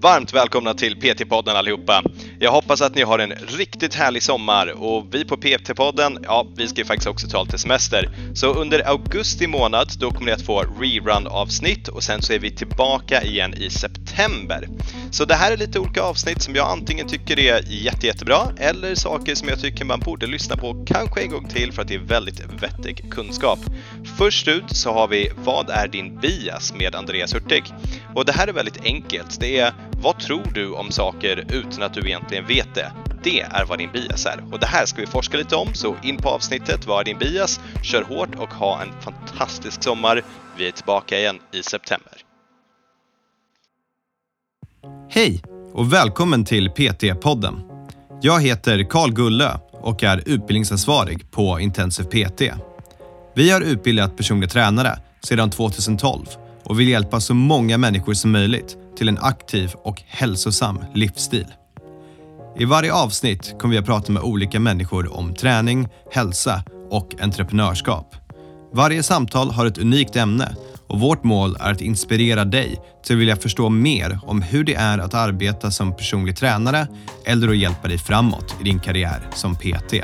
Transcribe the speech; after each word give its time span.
Varmt 0.00 0.34
välkomna 0.34 0.74
till 0.74 0.96
PT-podden 0.96 1.56
allihopa. 1.56 2.02
Jag 2.38 2.52
hoppas 2.52 2.82
att 2.82 2.94
ni 2.94 3.02
har 3.02 3.18
en 3.18 3.32
riktigt 3.32 3.94
härlig 3.94 4.22
sommar 4.22 4.82
och 4.82 5.06
vi 5.14 5.24
på 5.24 5.36
PT-podden, 5.36 6.18
ja, 6.22 6.46
vi 6.56 6.68
ska 6.68 6.80
ju 6.80 6.84
faktiskt 6.84 7.08
också 7.08 7.28
ta 7.28 7.42
lite 7.42 7.58
semester. 7.58 8.10
Så 8.34 8.54
under 8.54 8.88
augusti 8.88 9.46
månad, 9.46 9.88
då 9.98 10.10
kommer 10.10 10.26
ni 10.26 10.32
att 10.32 10.42
få 10.42 10.62
rerun-avsnitt 10.80 11.88
och 11.88 12.02
sen 12.02 12.22
så 12.22 12.32
är 12.32 12.38
vi 12.38 12.50
tillbaka 12.50 13.22
igen 13.22 13.54
i 13.54 13.70
september. 13.70 14.68
Så 15.10 15.24
det 15.24 15.34
här 15.34 15.52
är 15.52 15.56
lite 15.56 15.78
olika 15.78 16.02
avsnitt 16.02 16.42
som 16.42 16.54
jag 16.54 16.70
antingen 16.70 17.08
tycker 17.08 17.38
är 17.38 17.62
jätte, 17.68 18.06
jättebra 18.06 18.48
eller 18.58 18.94
saker 18.94 19.34
som 19.34 19.48
jag 19.48 19.60
tycker 19.60 19.84
man 19.84 20.00
borde 20.00 20.26
lyssna 20.26 20.56
på 20.56 20.84
kanske 20.86 21.22
en 21.22 21.30
gång 21.30 21.48
till 21.48 21.72
för 21.72 21.82
att 21.82 21.88
det 21.88 21.94
är 21.94 21.98
väldigt 21.98 22.40
vettig 22.62 23.10
kunskap. 23.10 23.58
Först 24.18 24.48
ut 24.48 24.76
så 24.76 24.92
har 24.92 25.08
vi 25.08 25.30
Vad 25.36 25.70
är 25.70 25.88
din 25.88 26.20
bias 26.20 26.74
med 26.74 26.94
Andreas 26.94 27.34
Hurtig? 27.34 27.64
Och 28.16 28.24
det 28.24 28.32
här 28.32 28.48
är 28.48 28.52
väldigt 28.52 28.84
enkelt. 28.84 29.40
Det 29.40 29.58
är 29.58 29.74
vad 30.02 30.18
tror 30.18 30.50
du 30.54 30.72
om 30.72 30.90
saker 30.90 31.44
utan 31.52 31.82
att 31.82 31.94
du 31.94 32.00
egentligen 32.00 32.46
vet 32.46 32.74
det? 32.74 32.92
Det 33.22 33.40
är 33.40 33.64
vad 33.64 33.78
din 33.78 33.92
bias 33.92 34.26
är. 34.26 34.44
Och 34.52 34.58
det 34.58 34.66
här 34.66 34.86
ska 34.86 35.00
vi 35.00 35.06
forska 35.06 35.36
lite 35.36 35.56
om, 35.56 35.74
så 35.74 35.96
in 36.02 36.16
på 36.16 36.28
avsnittet 36.28 36.86
Vad 36.86 37.00
är 37.00 37.04
din 37.04 37.18
bias? 37.18 37.60
Kör 37.82 38.02
hårt 38.02 38.34
och 38.34 38.54
ha 38.54 38.82
en 38.82 38.88
fantastisk 39.00 39.82
sommar. 39.82 40.22
Vi 40.58 40.68
är 40.68 40.72
tillbaka 40.72 41.18
igen 41.18 41.38
i 41.52 41.62
september. 41.62 42.12
Hej 45.10 45.42
och 45.72 45.92
välkommen 45.92 46.44
till 46.44 46.68
PT-podden. 46.68 47.54
Jag 48.22 48.42
heter 48.42 48.84
Karl 48.90 49.12
Gullö 49.12 49.50
och 49.72 50.02
är 50.02 50.22
utbildningsansvarig 50.26 51.30
på 51.30 51.60
Intensive 51.60 52.08
PT. 52.08 52.42
Vi 53.34 53.50
har 53.50 53.60
utbildat 53.60 54.16
personliga 54.16 54.50
tränare 54.50 54.98
sedan 55.22 55.50
2012 55.50 56.26
och 56.66 56.80
vill 56.80 56.88
hjälpa 56.88 57.20
så 57.20 57.34
många 57.34 57.78
människor 57.78 58.14
som 58.14 58.32
möjligt 58.32 58.76
till 58.96 59.08
en 59.08 59.18
aktiv 59.18 59.72
och 59.84 60.02
hälsosam 60.06 60.78
livsstil. 60.94 61.46
I 62.58 62.64
varje 62.64 62.92
avsnitt 62.92 63.54
kommer 63.58 63.74
vi 63.74 63.78
att 63.78 63.86
prata 63.86 64.12
med 64.12 64.22
olika 64.22 64.60
människor 64.60 65.16
om 65.16 65.34
träning, 65.34 65.88
hälsa 66.12 66.62
och 66.90 67.14
entreprenörskap. 67.20 68.14
Varje 68.72 69.02
samtal 69.02 69.50
har 69.50 69.66
ett 69.66 69.78
unikt 69.78 70.16
ämne 70.16 70.56
och 70.86 71.00
vårt 71.00 71.24
mål 71.24 71.56
är 71.60 71.72
att 71.72 71.80
inspirera 71.80 72.44
dig 72.44 72.80
till 73.04 73.16
att 73.16 73.20
vilja 73.20 73.36
förstå 73.36 73.68
mer 73.68 74.18
om 74.22 74.42
hur 74.42 74.64
det 74.64 74.74
är 74.74 74.98
att 74.98 75.14
arbeta 75.14 75.70
som 75.70 75.96
personlig 75.96 76.36
tränare 76.36 76.86
eller 77.24 77.48
att 77.48 77.56
hjälpa 77.56 77.88
dig 77.88 77.98
framåt 77.98 78.56
i 78.60 78.64
din 78.64 78.80
karriär 78.80 79.28
som 79.34 79.56
PT. 79.56 79.94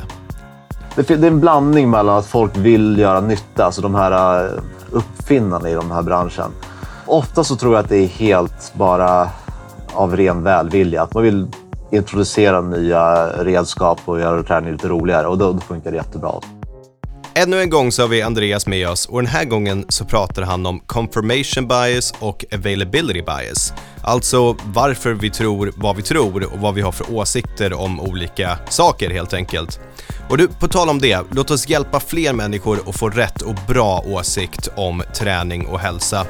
Det 0.96 1.10
är 1.10 1.24
en 1.24 1.40
blandning 1.40 1.90
mellan 1.90 2.18
att 2.18 2.26
folk 2.26 2.56
vill 2.56 2.98
göra 2.98 3.20
nytta, 3.20 3.64
alltså 3.64 3.82
de 3.82 3.94
här 3.94 4.44
eh, 4.44 4.62
uppfinnande 4.92 5.22
uppfinnarna 5.32 5.70
i 5.70 5.74
den 5.74 5.90
här 5.90 6.02
branschen. 6.02 6.52
Ofta 7.06 7.44
så 7.44 7.56
tror 7.56 7.74
jag 7.74 7.82
att 7.82 7.88
det 7.88 7.96
är 7.96 8.06
helt 8.06 8.74
bara 8.74 9.30
av 9.92 10.16
ren 10.16 10.42
välvilja. 10.42 11.02
Att 11.02 11.14
man 11.14 11.22
vill 11.22 11.46
introducera 11.90 12.60
nya 12.60 13.26
redskap 13.44 14.00
och 14.04 14.20
göra 14.20 14.42
träning 14.42 14.72
lite 14.72 14.88
roligare 14.88 15.26
och 15.26 15.38
då, 15.38 15.52
då 15.52 15.60
funkar 15.60 15.90
det 15.90 15.96
jättebra. 15.96 16.32
Ännu 17.34 17.60
en 17.60 17.70
gång 17.70 17.92
så 17.92 18.02
har 18.02 18.08
vi 18.08 18.22
Andreas 18.22 18.66
med 18.66 18.88
oss 18.88 19.06
och 19.06 19.22
den 19.22 19.30
här 19.30 19.44
gången 19.44 19.84
så 19.88 20.04
pratar 20.04 20.42
han 20.42 20.66
om 20.66 20.80
confirmation 20.80 21.68
bias 21.68 22.14
och 22.20 22.44
availability 22.54 23.22
bias. 23.22 23.72
Alltså 24.02 24.56
varför 24.64 25.12
vi 25.12 25.30
tror 25.30 25.72
vad 25.76 25.96
vi 25.96 26.02
tror 26.02 26.52
och 26.52 26.58
vad 26.58 26.74
vi 26.74 26.80
har 26.80 26.92
för 26.92 27.14
åsikter 27.14 27.72
om 27.72 28.00
olika 28.00 28.58
saker 28.68 29.10
helt 29.10 29.34
enkelt. 29.34 29.80
Och 30.28 30.38
du, 30.38 30.48
på 30.48 30.68
tal 30.68 30.88
om 30.88 30.98
det, 30.98 31.20
låt 31.30 31.50
oss 31.50 31.68
hjälpa 31.68 32.00
fler 32.00 32.32
människor 32.32 32.88
att 32.88 32.96
få 32.98 33.08
rätt 33.08 33.42
och 33.42 33.54
bra 33.68 34.04
åsikt 34.06 34.68
om 34.76 35.02
träning 35.14 35.66
och 35.66 35.80
hälsa. 35.80 36.26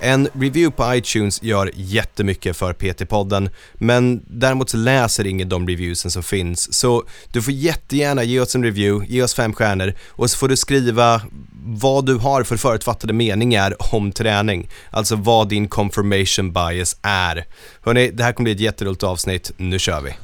En 0.00 0.28
review 0.32 0.70
på 0.70 0.94
iTunes 0.94 1.42
gör 1.42 1.70
jättemycket 1.74 2.56
för 2.56 2.72
PT-podden, 2.72 3.50
men 3.74 4.22
däremot 4.26 4.70
så 4.70 4.76
läser 4.76 5.26
ingen 5.26 5.48
de 5.48 5.68
reviewsen 5.68 6.10
som 6.10 6.22
finns. 6.22 6.74
Så 6.74 7.04
du 7.32 7.42
får 7.42 7.52
jättegärna 7.52 8.24
ge 8.24 8.40
oss 8.40 8.54
en 8.54 8.64
review, 8.64 9.14
ge 9.14 9.22
oss 9.22 9.34
fem 9.34 9.52
stjärnor 9.52 9.94
och 10.08 10.30
så 10.30 10.38
får 10.38 10.48
du 10.48 10.56
skriva 10.56 11.22
vad 11.66 12.06
du 12.06 12.14
har 12.14 12.42
för 12.42 12.56
förutfattade 12.56 13.12
meningar 13.12 13.94
om 13.94 14.12
träning. 14.12 14.68
Alltså 14.90 15.16
vad 15.16 15.48
din 15.48 15.68
confirmation 15.68 16.52
bias 16.52 16.96
är. 17.02 17.46
Hörni, 17.82 18.10
det 18.10 18.24
här 18.24 18.32
kommer 18.32 18.44
bli 18.44 18.52
ett 18.52 18.60
jätteroligt 18.60 19.02
avsnitt. 19.02 19.52
Nu 19.56 19.78
kör 19.78 20.00
vi. 20.00 20.14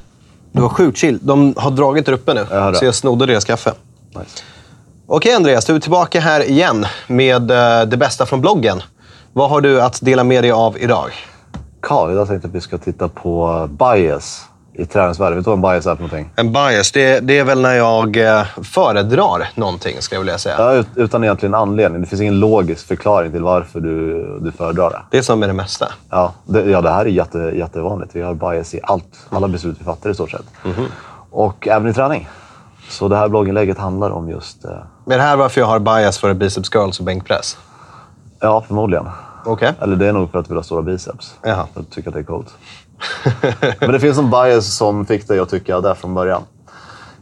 Det 0.51 0.61
var 0.61 0.69
sjukt 0.69 0.97
chill. 0.97 1.19
De 1.21 1.53
har 1.57 1.71
dragit 1.71 2.05
där 2.05 2.13
uppe 2.13 2.33
nu, 2.33 2.45
Jag 2.51 2.77
så 2.77 2.85
jag 2.85 2.95
snodde 2.95 3.25
deras 3.25 3.45
kaffe. 3.45 3.73
Nice. 4.09 4.43
Okej 5.07 5.33
Andreas, 5.33 5.65
du 5.65 5.75
är 5.75 5.79
tillbaka 5.79 6.19
här 6.19 6.49
igen 6.49 6.85
med 7.07 7.51
eh, 7.51 7.85
det 7.87 7.97
bästa 7.97 8.25
från 8.25 8.41
bloggen. 8.41 8.81
Vad 9.33 9.49
har 9.49 9.61
du 9.61 9.81
att 9.81 9.99
dela 10.01 10.23
med 10.23 10.43
dig 10.43 10.51
av 10.51 10.77
idag? 10.77 11.11
Karl, 11.79 12.11
idag 12.11 12.27
tänkte 12.27 12.47
att 12.47 12.55
vi 12.55 12.61
ska 12.61 12.77
titta 12.77 13.07
på 13.07 13.67
bias 13.71 14.45
i 14.73 14.85
träningsvärlden. 14.85 15.37
Vet 15.37 15.45
vad 15.47 15.55
en 15.55 15.61
bias 15.61 15.85
är 15.85 15.95
för 15.95 16.03
någonting? 16.03 16.29
En 16.35 16.53
bias, 16.53 16.91
det, 16.91 17.19
det 17.19 17.39
är 17.39 17.43
väl 17.43 17.61
när 17.61 17.73
jag 17.75 18.17
eh, 18.17 18.43
föredrar 18.63 19.49
någonting, 19.55 20.01
skulle 20.01 20.17
jag 20.17 20.21
vilja 20.21 20.37
säga. 20.37 20.55
Ja, 20.57 20.73
ut, 20.73 20.87
utan 20.95 21.23
egentligen 21.23 21.55
anledning. 21.55 22.01
Det 22.01 22.07
finns 22.07 22.21
ingen 22.21 22.39
logisk 22.39 22.87
förklaring 22.87 23.31
till 23.31 23.41
varför 23.43 23.79
du, 23.79 24.23
du 24.41 24.51
föredrar 24.51 24.89
det. 24.89 25.01
Det 25.11 25.17
är 25.17 25.21
som 25.21 25.39
med 25.39 25.49
det 25.49 25.53
mesta. 25.53 25.87
Ja, 26.09 26.33
det, 26.45 26.61
ja, 26.69 26.81
det 26.81 26.89
här 26.89 27.05
är 27.05 27.09
jätte, 27.09 27.37
jättevanligt. 27.37 28.15
Vi 28.15 28.21
har 28.21 28.33
bias 28.33 28.73
i 28.73 28.79
allt, 28.83 29.27
alla 29.29 29.47
beslut 29.47 29.77
vi 29.79 29.83
fattar 29.85 30.09
i 30.09 30.13
stort 30.13 30.31
sett. 30.31 30.45
Och 31.31 31.67
även 31.67 31.87
i 31.91 31.93
träning. 31.93 32.29
Så 32.89 33.07
det 33.07 33.15
här 33.15 33.27
blogginlägget 33.27 33.77
handlar 33.77 34.09
om 34.09 34.29
just... 34.29 34.65
Eh, 34.65 34.71
Men 35.05 35.17
det 35.17 35.23
här 35.23 35.33
är 35.33 35.37
varför 35.37 35.61
jag 35.61 35.67
har 35.67 35.79
bias 35.79 36.17
för 36.17 36.33
biceps 36.33 36.69
curls 36.69 36.99
och 36.99 37.05
bänkpress. 37.05 37.57
ja, 38.39 38.61
förmodligen. 38.67 39.05
Okej. 39.45 39.73
Eller 39.81 39.95
det 39.95 40.07
är 40.07 40.13
nog 40.13 40.31
för 40.31 40.39
att 40.39 40.45
du 40.45 40.49
vill 40.49 40.57
ha 40.57 40.63
stora 40.63 40.81
biceps. 40.81 41.35
Jaha. 41.43 41.67
Jag 41.73 41.89
tycker 41.89 42.07
att 42.09 42.13
det 42.13 42.19
är 42.19 42.23
coolt. 42.23 42.53
Men 43.79 43.91
det 43.91 43.99
finns 43.99 44.17
en 44.17 44.29
bias 44.29 44.65
som 44.75 45.05
fick 45.05 45.27
dig 45.27 45.39
att 45.39 45.49
tycka 45.49 45.81
det 45.81 45.95
från 45.95 46.13
början. 46.13 46.41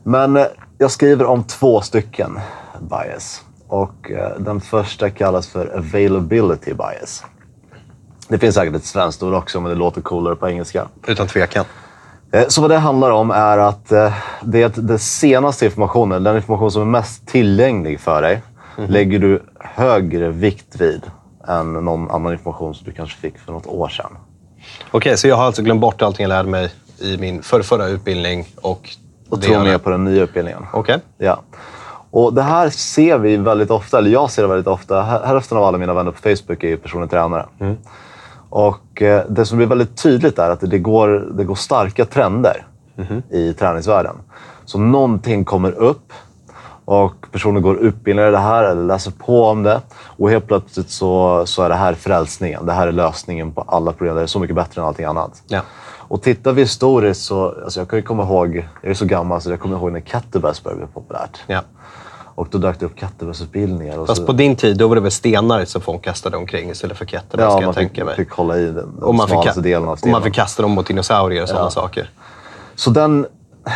Men 0.04 0.38
eh, 0.38 0.46
jag 0.78 0.92
skriver 0.92 1.26
om 1.26 1.44
två 1.44 1.82
stycken 1.82 2.40
bias. 2.80 3.42
Och 3.68 4.12
eh, 4.12 4.32
den 4.40 4.62
första 4.62 5.10
kallas 5.10 5.48
för 5.48 5.78
availability 5.78 6.74
bias. 6.74 7.24
Det 8.28 8.38
finns 8.38 8.56
säkert 8.56 8.76
ett 8.76 8.86
svenskt 8.86 9.24
ord 9.24 9.34
också, 9.34 9.60
men 9.62 9.70
det 9.70 9.76
låter 9.78 10.02
coolare 10.02 10.36
på 10.36 10.50
engelska. 10.50 10.88
Utan 11.08 11.28
tvekan. 11.28 11.66
Eh, 12.32 12.48
Så 12.48 12.62
vad 12.62 12.70
det 12.70 12.78
handlar 12.78 13.12
om 13.12 13.32
är 13.32 13.58
att 13.58 13.90
det 14.42 14.62
är 14.64 14.72
den 14.82 15.00
senaste 15.00 15.66
informationen, 15.66 16.24
den 16.24 16.36
information 16.36 16.72
som 16.72 16.82
är 16.82 16.86
mest 16.86 17.28
tillgänglig 17.28 18.00
för 18.00 18.22
dig, 18.22 18.42
lägger 18.78 19.20
du 19.20 19.44
högre 19.60 20.30
vikt 20.30 20.76
vid 20.82 21.02
än 21.50 21.74
någon 21.74 22.12
annan 22.12 22.32
information 22.34 22.76
som 22.76 22.86
du 22.86 22.92
kanske 22.92 23.18
fick 23.18 23.38
för 23.40 23.54
något 23.54 23.68
år 23.68 23.88
sedan. 23.90 24.12
Okej, 24.92 25.18
så 25.18 25.28
jag 25.28 25.36
har 25.36 25.44
alltså 25.44 25.62
glömt 25.62 25.82
bort 25.82 26.02
allting 26.02 26.24
jag 26.24 26.30
lärde 26.30 26.50
mig 26.50 26.72
i 27.00 27.18
min 27.18 27.42
förrförra 27.42 27.88
utbildning 27.88 28.46
och... 28.62 28.90
Och 29.30 29.42
tror 29.42 29.64
mer 29.64 29.78
på 29.78 29.90
den 29.90 30.04
nya 30.04 30.24
utbildningen. 30.24 30.66
Okej. 30.74 31.00
Ja. 31.18 31.40
Och 32.12 32.34
det 32.34 32.42
här 32.42 32.70
ser 32.70 33.18
vi 33.18 33.38
väldigt 33.38 33.72
ofta, 33.72 33.98
eller 33.98 34.10
jag 34.12 34.32
ser 34.32 34.42
det 34.42 34.48
väldigt 34.48 34.68
ofta. 34.68 35.02
Hä- 35.02 35.26
Hälften 35.28 35.58
av 35.58 35.64
alla 35.64 35.78
mina 35.78 35.94
vänner 35.94 36.12
på 36.12 36.18
Facebook 36.18 36.64
är 36.64 36.68
ju 36.68 36.78
personliga 36.78 37.10
tränare. 37.10 37.46
Och 38.50 39.02
eh, 39.02 39.24
det 39.30 39.46
som 39.46 39.58
blir 39.58 39.68
väldigt 39.68 39.98
tydligt 40.04 40.40
är 40.40 40.50
att 40.50 40.60
det 40.62 40.80
går, 40.80 41.08
det 41.38 41.44
går 41.44 41.56
starka 41.56 42.06
trender 42.06 42.66
i 43.32 43.54
träningsvärlden. 43.54 44.16
Så 44.66 44.80
någonting 44.80 45.46
kommer 45.46 45.72
upp 45.72 46.14
och 46.90 47.32
personer 47.32 47.60
går 47.60 47.78
utbildningar 47.80 48.30
i 48.30 48.32
det 48.32 48.38
här 48.38 48.64
eller 48.64 48.84
läser 48.84 49.12
på 49.12 49.46
om 49.46 49.64
det. 49.64 49.82
Och 50.18 50.30
helt 50.30 50.48
plötsligt 50.48 50.90
så, 50.90 51.44
så 51.46 51.64
är 51.64 51.70
det 51.70 51.76
här 51.76 51.94
frälsningen. 51.94 52.66
Det 52.66 52.72
här 52.74 52.88
är 52.88 52.92
lösningen 52.92 53.52
på 53.52 53.62
alla 53.62 53.92
problem. 53.92 54.16
Det 54.16 54.22
är 54.22 54.26
så 54.28 54.40
mycket 54.40 54.56
bättre 54.56 54.82
än 54.82 54.88
allting 54.88 55.06
annat. 55.06 55.44
Ja. 55.48 55.62
Och 55.98 56.22
tittar 56.22 56.52
vi 56.52 56.62
historiskt 56.62 57.22
så, 57.22 57.56
alltså 57.64 57.80
jag 57.80 57.90
kan 57.90 58.00
ju 58.00 58.04
komma 58.04 58.24
ihåg, 58.24 58.68
jag 58.82 58.90
är 58.90 58.94
så 58.94 59.06
gammal 59.06 59.42
så 59.42 59.50
jag 59.50 59.60
kommer 59.60 59.78
ihåg 59.78 59.92
när 59.92 60.00
kettlebells 60.00 60.64
började 60.64 60.82
bli 60.86 60.94
populärt. 60.94 61.40
Ja. 61.48 61.62
Och 62.36 62.48
då 62.52 62.58
dök 62.58 62.80
det 62.80 62.86
upp 62.86 63.00
kettlebellsutbildningar. 63.00 63.98
och 64.00 64.08
Fast 64.08 64.22
så- 64.22 64.26
på 64.28 64.34
din 64.34 64.56
tid, 64.56 64.78
då 64.78 64.88
var 64.88 64.96
det 64.96 65.02
väl 65.02 65.12
stenar 65.12 65.66
som 65.66 65.82
folk 65.82 66.02
kastade 66.04 66.38
omkring 66.38 66.70
istället 66.70 66.98
för 66.98 67.06
kettlebells, 67.06 67.54
ja, 67.54 67.58
ska 67.74 67.82
man 67.82 67.90
fick, 67.90 68.16
fick 68.16 68.32
hålla 68.32 68.58
i 68.58 68.66
den, 68.66 68.74
den 68.76 69.04
Och 69.04 69.16
man, 69.16 69.28
fick 69.28 69.56
delen 69.64 69.84
av 69.88 69.92
och 69.92 69.98
stenen. 70.00 70.12
man 70.12 70.24
fick 70.24 70.34
kasta 70.34 70.62
dem 70.62 70.72
mot 70.72 70.88
dinosaurier 70.88 71.44
och 71.44 71.50
sådana 71.50 71.66
Ja. 71.66 71.70
saker. 71.72 72.10
Så 72.76 72.90
den, 72.90 73.26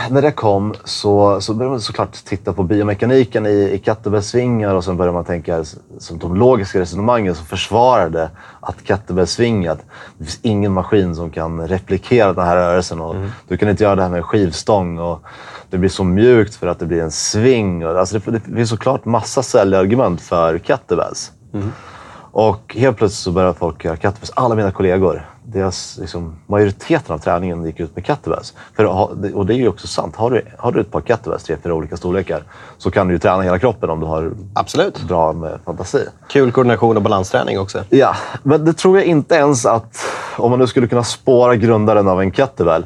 när 0.09 0.21
det 0.21 0.31
kom 0.31 0.73
så, 0.83 1.41
så 1.41 1.53
började 1.53 1.71
man 1.71 1.81
såklart 1.81 2.13
titta 2.25 2.53
på 2.53 2.63
biomekaniken 2.63 3.45
i, 3.45 3.49
i 3.49 3.81
kettlebellsvingar 3.85 4.75
och 4.75 4.83
sen 4.83 4.97
började 4.97 5.13
man 5.13 5.25
tänka 5.25 5.63
som 5.97 6.19
de 6.19 6.35
logiska 6.35 6.79
resonemangen 6.79 7.35
som 7.35 7.45
försvarade 7.45 8.29
att 8.59 8.75
kettlebellsvingat, 8.87 9.79
det 10.17 10.23
finns 10.23 10.39
ingen 10.41 10.71
maskin 10.71 11.15
som 11.15 11.29
kan 11.29 11.67
replikera 11.67 12.33
den 12.33 12.45
här 12.45 12.55
rörelsen 12.55 13.01
och 13.01 13.15
du 13.47 13.57
kan 13.57 13.69
inte 13.69 13.83
göra 13.83 13.95
det 13.95 14.01
här 14.01 14.09
med 14.09 14.17
en 14.17 14.23
skivstång 14.23 14.99
och 14.99 15.23
det 15.69 15.77
blir 15.77 15.89
så 15.89 16.03
mjukt 16.03 16.55
för 16.55 16.67
att 16.67 16.79
det 16.79 16.85
blir 16.85 17.01
en 17.01 17.11
sving. 17.11 17.85
Och, 17.85 17.99
alltså 17.99 18.19
det, 18.19 18.31
det 18.31 18.55
finns 18.55 18.69
såklart 18.69 19.05
massa 19.05 19.43
säljargument 19.43 20.21
för 20.21 20.59
kettlebells. 20.59 21.31
Och 22.31 22.75
helt 22.75 22.97
plötsligt 22.97 23.23
så 23.23 23.31
började 23.31 23.53
folk 23.53 23.85
göra 23.85 23.95
kettlebells. 23.95 24.31
Alla 24.35 24.55
mina 24.55 24.71
kollegor 24.71 25.32
deras, 25.53 25.97
liksom, 26.01 26.35
majoriteten 26.47 27.15
av 27.15 27.19
träningen 27.19 27.65
gick 27.65 27.79
ut 27.79 27.95
med 27.95 28.05
kettlebells. 28.05 28.53
För, 28.75 28.85
och 29.35 29.45
det 29.45 29.53
är 29.53 29.57
ju 29.57 29.67
också 29.67 29.87
sant. 29.87 30.15
Har 30.15 30.31
du, 30.31 30.45
har 30.57 30.71
du 30.71 30.81
ett 30.81 30.91
par 30.91 31.01
kettlebells, 31.01 31.43
tre, 31.43 31.57
fyra 31.63 31.73
olika 31.73 31.97
storlekar, 31.97 32.43
så 32.77 32.91
kan 32.91 33.07
du 33.07 33.13
ju 33.13 33.19
träna 33.19 33.41
hela 33.43 33.59
kroppen 33.59 33.89
om 33.89 33.99
du 33.99 34.05
har 34.05 34.31
Absolut. 34.53 35.03
bra 35.03 35.33
med 35.33 35.59
fantasi. 35.65 36.05
Kul 36.27 36.51
koordination 36.51 36.97
och 36.97 37.03
balansträning 37.03 37.59
också. 37.59 37.83
Ja, 37.89 38.15
men 38.43 38.65
det 38.65 38.73
tror 38.73 38.97
jag 38.97 39.05
inte 39.05 39.35
ens 39.35 39.65
att, 39.65 40.05
om 40.37 40.49
man 40.49 40.59
nu 40.59 40.67
skulle 40.67 40.87
kunna 40.87 41.03
spåra 41.03 41.55
grundaren 41.55 42.07
av 42.07 42.21
en 42.21 42.31
kettlebell, 42.31 42.85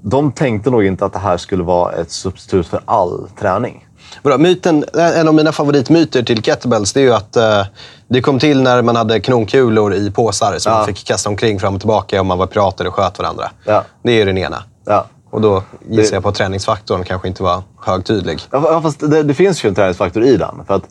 de 0.00 0.32
tänkte 0.32 0.70
nog 0.70 0.84
inte 0.84 1.04
att 1.04 1.12
det 1.12 1.18
här 1.18 1.36
skulle 1.36 1.62
vara 1.62 1.92
ett 1.92 2.10
substitut 2.10 2.66
för 2.66 2.80
all 2.84 3.28
träning. 3.38 3.86
Bra, 4.22 4.38
myten, 4.38 4.84
en 4.94 5.28
av 5.28 5.34
mina 5.34 5.52
favoritmyter 5.52 6.22
till 6.22 6.42
kettlebells 6.42 6.92
det 6.92 7.00
är 7.00 7.04
ju 7.04 7.14
att 7.14 7.36
eh, 7.36 7.62
det 8.08 8.20
kom 8.20 8.38
till 8.38 8.62
när 8.62 8.82
man 8.82 8.96
hade 8.96 9.20
kanonkulor 9.20 9.94
i 9.94 10.10
påsar 10.10 10.58
som 10.58 10.72
Ja. 10.72 10.78
man 10.78 10.86
fick 10.86 11.04
kasta 11.06 11.28
omkring 11.30 11.60
fram 11.60 11.74
och 11.74 11.80
tillbaka 11.80 12.20
om 12.20 12.26
man 12.26 12.38
var 12.38 12.46
pirater 12.46 12.86
och 12.86 12.94
sköt 12.94 13.18
varandra. 13.18 13.50
Ja. 13.64 13.84
Det 14.02 14.12
är 14.12 14.16
ju 14.16 14.24
den 14.24 14.38
ena. 14.38 14.62
Ja. 14.86 15.06
Och 15.30 15.40
då 15.40 15.62
gissar 15.90 16.10
Det- 16.10 16.16
jag 16.16 16.22
på 16.22 16.28
att 16.28 16.34
träningsfaktorn 16.34 17.04
kanske 17.04 17.28
inte 17.28 17.42
var 17.42 17.62
högtydlig. 17.82 18.40
Ja, 18.50 18.80
fast 18.82 19.00
det, 19.00 19.22
det 19.22 19.34
finns 19.34 19.64
ju 19.64 19.68
en 19.68 19.74
träningsfaktor 19.74 20.24
i 20.24 20.36
den. 20.36 20.54
För 20.66 20.74
att, 20.74 20.82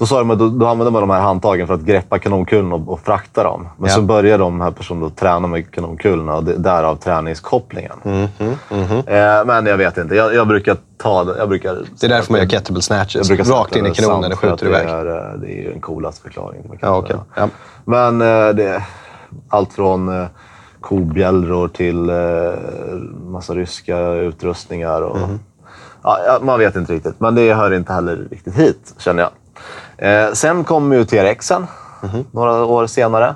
då 0.00 0.06
sa 0.06 0.18
de 0.18 0.30
att 0.30 0.38
då, 0.38 0.48
då 0.48 0.66
använder 0.66 0.90
man 0.90 1.00
de 1.00 1.10
här 1.10 1.20
handtagen 1.20 1.66
för 1.66 1.74
att 1.74 1.80
greppa 1.80 2.18
kanonkulorna 2.18 2.74
och, 2.74 2.88
och 2.92 3.00
frakta 3.00 3.44
dem. 3.44 3.68
Men 3.78 3.88
Ja. 3.90 3.94
så 3.96 4.02
börjar 4.02 4.38
de 4.38 4.60
här 4.60 4.70
personerna 4.70 5.06
att 5.06 5.16
träna 5.16 5.46
med 5.46 5.70
kanonkulorna 5.70 6.36
och 6.36 6.44
det, 6.44 6.56
därav 6.56 6.96
träningskopplingen. 6.96 7.92
Eh, 8.04 9.44
men 9.46 9.66
jag 9.66 9.76
vet 9.76 9.98
inte. 9.98 10.14
Jag, 10.14 10.34
jag 10.34 10.48
brukar 10.48 10.76
ta 10.98 11.24
det. 11.24 11.38
Jag 11.38 11.48
brukar, 11.48 11.78
Det 12.00 12.06
är 12.06 12.10
därför 12.10 12.32
man 12.32 12.40
gör 12.40 12.48
kettlebell 12.48 12.82
snatches. 12.82 13.30
Rakt 13.30 13.76
in 13.76 13.86
i 13.86 13.88
det 13.88 13.94
kanonen 13.94 14.32
och 14.32 14.38
skjuter 14.38 14.64
det 14.66 14.70
iväg. 14.70 14.88
Är, 14.88 15.06
eh, 15.06 15.38
det 15.40 15.46
är 15.46 15.62
ju 15.62 15.72
en 15.72 15.80
coolast 15.80 16.22
förklaring. 16.22 16.62
till 16.62 16.78
Ja, 16.80 16.96
okej. 16.96 17.16
Ja. 17.34 17.48
Men 17.84 18.20
eh, 18.20 18.48
det 18.54 18.82
allt 19.48 19.72
från 19.72 20.08
eh, 20.20 20.26
kobjällror 20.80 21.68
till 21.68 22.08
eh, 22.10 22.16
massa 23.30 23.54
ryska 23.54 23.98
utrustningar. 24.12 25.02
Och, 25.02 25.16
Mhm. 25.16 25.38
ja, 26.02 26.18
ja, 26.26 26.38
man 26.42 26.58
vet 26.58 26.76
inte 26.76 26.92
riktigt, 26.92 27.20
men 27.20 27.34
det 27.34 27.54
hör 27.54 27.70
inte 27.72 27.92
heller 27.92 28.16
riktigt 28.30 28.54
hit, 28.54 28.94
känner 28.98 29.22
jag. 29.22 29.30
Eh, 30.00 30.32
sen 30.32 30.64
kom 30.64 30.92
ju 30.92 31.04
TRXen 31.04 31.66
Mhm. 32.02 32.24
några 32.32 32.64
år 32.64 32.86
senare. 32.86 33.34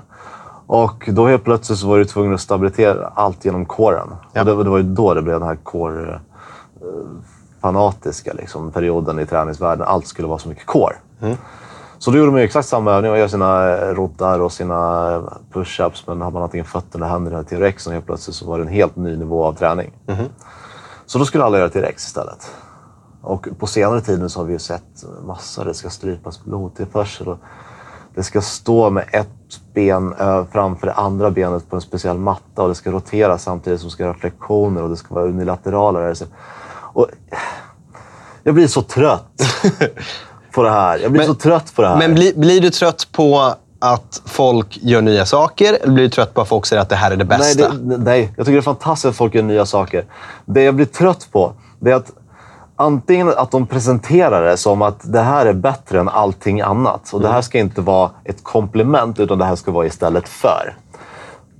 Och 0.66 1.08
då 1.12 1.26
helt 1.26 1.44
plötsligt 1.44 1.78
så 1.78 1.88
var 1.88 1.98
du 1.98 2.04
tvungen 2.04 2.34
att 2.34 2.40
stabilisera 2.40 3.12
allt 3.14 3.44
genom 3.44 3.66
coren. 3.66 4.08
Ja. 4.32 4.40
Och 4.40 4.46
det, 4.46 4.64
det 4.64 4.70
var 4.70 4.76
ju 4.78 4.82
då 4.82 5.14
det 5.14 5.22
blev 5.22 5.38
den 5.40 5.48
här 5.48 5.56
core 5.56 6.12
eh, 6.14 6.18
fanatiska 7.62 8.32
liksom, 8.32 8.70
perioden 8.70 9.18
i 9.18 9.26
träningsvärlden. 9.26 9.86
Allt 9.88 10.06
skulle 10.06 10.28
vara 10.28 10.38
så 10.38 10.48
mycket 10.48 10.66
core. 10.66 10.94
Så 11.98 12.10
då 12.10 12.18
gjorde 12.18 12.30
de 12.30 12.38
ju 12.38 12.44
exakt 12.44 12.68
samma 12.68 12.92
övning. 12.92 13.10
Man 13.10 13.20
gör 13.20 13.28
sina 13.28 13.70
eh, 13.76 13.94
roddar 13.94 14.40
och 14.40 14.52
sina 14.52 15.10
push-ups. 15.52 16.02
Men 16.06 16.20
har 16.20 16.30
man 16.30 16.42
antingen 16.42 16.64
fötterna 16.66 17.06
eller 17.06 17.12
händerna 17.12 17.42
till 17.42 17.56
T-rexen 17.58 17.92
helt 17.92 18.06
plötsligt 18.06 18.36
så 18.36 18.46
var 18.46 18.58
det 18.58 18.64
en 18.64 18.68
helt 18.68 18.96
ny 18.96 19.16
nivå 19.16 19.44
av 19.44 19.52
träning. 19.52 19.92
Så 21.06 21.18
då 21.18 21.24
skulle 21.24 21.44
alla 21.44 21.58
göra 21.58 21.68
T-rex 21.68 22.06
istället. 22.06 22.50
Och 23.24 23.46
på 23.58 23.66
senare 23.66 24.00
tid 24.00 24.30
så 24.30 24.40
har 24.40 24.44
vi 24.44 24.52
ju 24.52 24.58
sett 24.58 25.04
massor. 25.26 25.64
Det 25.64 25.74
ska 25.74 25.90
strypas 25.90 26.44
blodtillförsel. 26.44 27.28
Och 27.28 27.38
det 28.14 28.22
ska 28.22 28.40
stå 28.40 28.90
med 28.90 29.04
ett 29.12 29.60
ben 29.74 30.14
framför 30.52 30.86
det 30.86 30.92
andra 30.92 31.30
benet 31.30 31.70
på 31.70 31.76
en 31.76 31.82
speciell 31.82 32.18
matta. 32.18 32.62
Och 32.62 32.68
det 32.68 32.74
ska 32.74 32.90
rotera 32.90 33.38
samtidigt 33.38 33.80
som 33.80 33.88
det 33.88 33.92
ska 33.92 34.02
göra 34.02 34.14
flektioner 34.14 34.82
och 34.82 34.90
det 34.90 34.96
ska 34.96 35.14
vara 35.14 35.24
unilaterala 35.24 36.00
rörelser. 36.00 36.28
Och 36.70 37.06
jag 38.42 38.54
blir 38.54 38.66
så 38.66 38.82
trött 38.82 39.42
på 40.54 40.62
det 40.62 40.70
här. 40.70 40.98
Jag 40.98 41.12
blir 41.12 41.20
Men- 41.20 41.26
så 41.28 41.34
trött 41.34 41.72
på 41.76 41.82
det 41.82 41.88
här. 41.88 41.96
Men 41.98 42.14
bli, 42.14 42.32
blir 42.36 42.60
du 42.60 42.70
trött 42.70 43.08
på 43.12 43.54
att 43.78 44.22
folk 44.24 44.78
gör 44.82 45.02
nya 45.02 45.26
saker? 45.26 45.78
Eller 45.82 45.92
blir 45.92 46.04
du 46.04 46.10
trött 46.10 46.34
på 46.34 46.40
att 46.40 46.48
folk 46.48 46.66
säger 46.66 46.82
att 46.82 46.88
det 46.88 46.96
här 46.96 47.10
är 47.10 47.16
det 47.16 47.24
Nej, 47.24 47.38
bästa? 47.38 47.68
det, 47.72 47.96
nej, 47.98 48.34
jag 48.36 48.46
tycker 48.46 48.52
det 48.56 48.60
är 48.60 48.62
fantastiskt 48.62 49.06
att 49.10 49.16
folk 49.16 49.34
gör 49.34 49.42
nya 49.42 49.66
saker. 49.66 50.04
Det 50.46 50.62
jag 50.62 50.74
blir 50.74 50.86
trött 50.86 51.28
på, 51.32 51.52
det 51.80 51.90
är 51.90 51.94
att 51.94 52.12
antingen 52.76 53.28
att 53.28 53.50
de 53.50 53.66
presenterar 53.66 54.44
det 54.44 54.56
som 54.56 54.82
att 54.82 55.12
det 55.12 55.20
här 55.20 55.46
är 55.46 55.52
bättre 55.52 56.00
än 56.00 56.08
allting 56.08 56.60
annat. 56.60 57.12
Och 57.12 57.20
det 57.20 57.28
här 57.28 57.40
ska 57.40 57.58
inte 57.58 57.80
vara 57.80 58.10
ett 58.24 58.44
komplement, 58.44 59.20
utan 59.20 59.38
det 59.38 59.44
här 59.44 59.56
ska 59.56 59.70
vara 59.70 59.86
istället 59.86 60.28
för. 60.28 60.76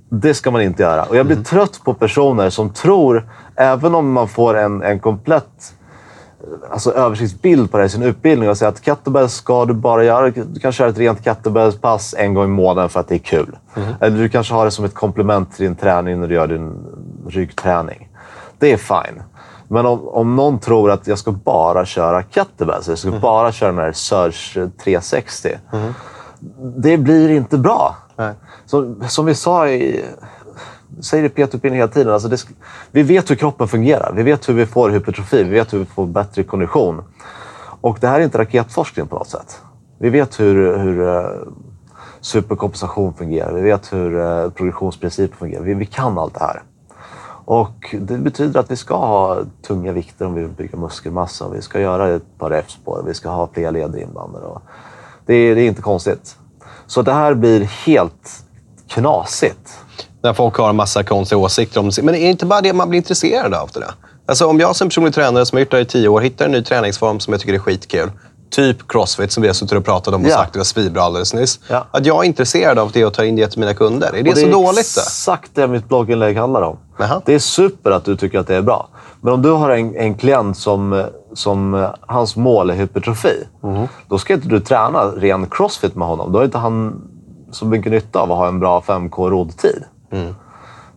Det 0.09 0.33
ska 0.33 0.51
man 0.51 0.61
inte 0.61 0.83
göra. 0.83 1.03
Och 1.03 1.15
jag 1.15 1.25
blir 1.25 1.43
trött 1.43 1.81
på 1.83 1.93
personer 1.93 2.49
som 2.49 2.69
tror, 2.69 3.29
även 3.55 3.95
om 3.95 4.11
man 4.11 4.27
får 4.27 4.57
en, 4.57 4.83
en 4.83 4.99
komplett 4.99 5.73
alltså, 6.71 6.91
översiktsbild 6.91 7.71
på 7.71 7.77
det 7.77 7.85
i 7.85 7.89
sin 7.89 8.03
utbildning 8.03 8.49
och 8.49 8.57
säga 8.57 8.69
att 8.69 8.85
kettlebells 8.85 9.33
ska 9.33 9.65
du 9.65 9.73
bara 9.73 10.03
göra. 10.03 10.29
Du 10.29 10.59
kan 10.59 10.71
köra 10.71 10.89
ett 10.89 10.97
rent 10.97 11.23
kettlebellspass 11.23 12.15
en 12.17 12.33
gång 12.33 12.45
i 12.45 12.47
månaden 12.47 12.89
för 12.89 12.99
att 12.99 13.07
det 13.07 13.15
är 13.15 13.19
kul. 13.19 13.57
Eller 13.99 14.17
du 14.17 14.29
kanske 14.29 14.53
har 14.53 14.65
det 14.65 14.71
som 14.71 14.85
ett 14.85 14.93
komplement 14.93 15.55
till 15.55 15.65
din 15.65 15.75
träning 15.75 16.19
när 16.19 16.27
du 16.27 16.35
gör 16.35 16.47
din 16.47 16.73
ryggträning. 17.27 18.09
Det 18.59 18.71
är 18.71 18.77
fine. 18.77 19.23
Men 19.67 19.85
om, 19.85 20.07
om 20.07 20.35
någon 20.35 20.59
tror 20.59 20.91
att 20.91 21.07
jag 21.07 21.19
ska 21.19 21.31
bara 21.31 21.85
köra 21.85 22.23
kettlebells, 22.23 22.87
jag 22.87 22.97
ska 22.97 23.11
bara 23.11 23.51
köra 23.51 23.71
den 23.71 23.79
här 23.79 23.91
Surge 23.91 24.69
360. 24.83 25.49
Det 26.77 26.97
blir 26.97 27.29
inte 27.29 27.57
bra. 27.57 27.95
Nej. 28.15 28.33
Som, 28.65 29.03
som 29.07 29.25
vi 29.25 29.35
sa 29.35 29.67
i 29.67 30.05
säger 31.01 31.23
det 31.23 31.41
i 31.41 31.45
PT-utbildningen 31.45 31.83
hela 31.83 31.93
tiden. 31.93 32.13
Alltså 32.13 32.27
det, 32.27 32.45
vi 32.91 33.03
vet 33.03 33.31
hur 33.31 33.35
kroppen 33.35 33.67
fungerar. 33.67 34.13
Vi 34.15 34.23
vet 34.23 34.49
hur 34.49 34.53
vi 34.53 34.65
får 34.65 34.89
hypertrofi. 34.89 35.43
Vi 35.43 35.49
vet 35.49 35.73
hur 35.73 35.79
vi 35.79 35.85
får 35.85 36.05
bättre 36.05 36.43
kondition. 36.43 37.03
Och 37.81 37.97
det 38.01 38.07
här 38.07 38.19
är 38.19 38.23
inte 38.23 38.37
raketforskning 38.37 39.07
på 39.07 39.15
något 39.15 39.29
sätt. 39.29 39.61
Vi 39.99 40.09
vet 40.09 40.39
hur, 40.39 40.77
hur 40.77 41.07
eh, 41.07 41.25
superkompensation 42.21 43.13
fungerar. 43.13 43.53
Vi 43.53 43.61
vet 43.61 43.93
hur 43.93 44.15
uh, 44.15 44.49
progressionsprinciper 44.49 45.37
fungerar. 45.37 45.63
Vi, 45.63 45.73
vi 45.73 45.85
kan 45.85 46.17
allt 46.17 46.33
det 46.33 46.39
här. 46.39 46.63
Och 47.45 47.95
det 47.99 48.17
betyder 48.17 48.59
att 48.59 48.71
vi 48.71 48.75
ska 48.75 48.95
ha 48.95 49.37
tunga 49.67 49.91
vikter 49.91 50.25
om 50.25 50.33
vi 50.33 50.41
vill 50.41 50.49
bygga 50.51 50.77
muskelmassa. 50.77 51.49
Vi 51.49 51.61
ska 51.61 51.79
göra 51.79 52.15
ett 52.15 52.37
par 52.39 52.49
det. 52.49 52.63
Vi 53.07 53.13
ska 53.13 53.29
ha 53.29 53.49
fler 53.53 53.71
leder 53.71 53.99
inblandade. 53.99 54.45
Det, 55.25 55.33
är- 55.33 55.55
det 55.55 55.61
är 55.61 55.67
inte 55.67 55.81
konstigt. 55.81 56.35
Så 56.87 57.01
det 57.01 57.13
här 57.13 57.33
blir 57.33 57.61
helt 57.61 58.43
knasigt. 58.87 59.77
När 60.21 60.33
folk 60.33 60.55
har 60.55 60.69
en 60.69 60.75
massa 60.75 61.03
konstiga 61.03 61.39
åsikter 61.39 61.79
om 61.79 61.91
Men 62.03 62.15
är 62.15 62.19
det 62.19 62.29
inte 62.29 62.45
bara 62.45 62.61
det 62.61 62.73
man 62.73 62.89
blir 62.89 62.97
intresserad 62.97 63.53
av? 63.53 63.69
Det 63.73 63.79
där? 63.79 63.91
Alltså, 64.25 64.45
om 64.47 64.59
jag 64.59 64.75
som 64.75 64.87
personlig 64.89 65.13
tränare 65.13 65.45
som 65.45 65.55
har 65.55 65.59
gjort 65.59 65.71
det 65.71 65.77
här 65.77 65.81
i 65.83 65.87
tio 65.87 66.07
år 66.07 66.21
hittar 66.21 66.45
en 66.45 66.51
ny 66.51 66.63
träningsform 66.63 67.19
som 67.19 67.33
jag 67.33 67.41
tycker 67.41 67.53
är 67.53 67.59
skitkul. 67.59 68.11
Typ 68.49 68.77
crossfit 68.87 69.31
som 69.31 69.41
vi 69.41 69.47
har 69.49 69.53
suttit 69.53 69.77
och 69.77 69.85
pratat 69.85 70.13
om 70.13 70.21
och 70.23 70.29
Ja. 70.29 70.35
sagt 70.35 70.53
det 70.53 70.59
var 70.59 70.63
svinbra 70.63 71.01
alldeles 71.03 71.33
nyss. 71.33 71.59
Ja. 71.69 71.85
Att 71.91 72.05
jag 72.05 72.23
är 72.23 72.27
intresserad 72.27 72.79
av 72.79 72.91
det 72.91 73.05
och 73.05 73.13
tar 73.13 73.23
in 73.23 73.35
det 73.35 73.47
till 73.47 73.59
mina 73.59 73.73
kunder. 73.73 74.15
Är 74.15 74.23
det, 74.23 74.31
Och 74.31 74.37
så 74.37 74.47
dåligt? 74.47 74.75
Det? 74.75 75.01
exakt 75.01 75.51
det 75.53 75.67
mitt 75.67 75.87
blogginlägg 75.87 76.37
handlar 76.37 76.61
om. 76.61 76.77
Jaha. 76.97 77.21
Det 77.25 77.33
är 77.33 77.39
super 77.39 77.91
att 77.91 78.05
du 78.05 78.15
tycker 78.15 78.39
att 78.39 78.47
det 78.47 78.55
är 78.55 78.61
bra. 78.61 78.87
Men 79.21 79.33
om 79.33 79.41
du 79.41 79.51
har 79.51 79.69
en, 79.69 79.95
en 79.95 80.15
klient 80.15 80.57
som, 80.57 81.05
som 81.33 81.73
eh, 81.73 81.89
hans 82.01 82.35
mål 82.35 82.69
är 82.69 82.73
hypertrofi. 82.73 83.47
Mhm. 83.61 83.87
Då 84.07 84.17
ska 84.17 84.33
inte 84.33 84.47
du 84.47 84.59
träna 84.59 85.05
ren 85.05 85.49
crossfit 85.49 85.95
med 85.95 86.07
honom. 86.07 86.31
Då 86.31 86.39
har 86.39 86.45
inte 86.45 86.57
han 86.57 87.01
så 87.51 87.65
mycket 87.65 87.91
nytta 87.91 88.19
av 88.19 88.31
att 88.31 88.37
ha 88.37 88.47
en 88.47 88.59
bra 88.59 88.81
5K 88.87 89.29
roddtid. 89.29 89.83
Mm. 90.11 90.35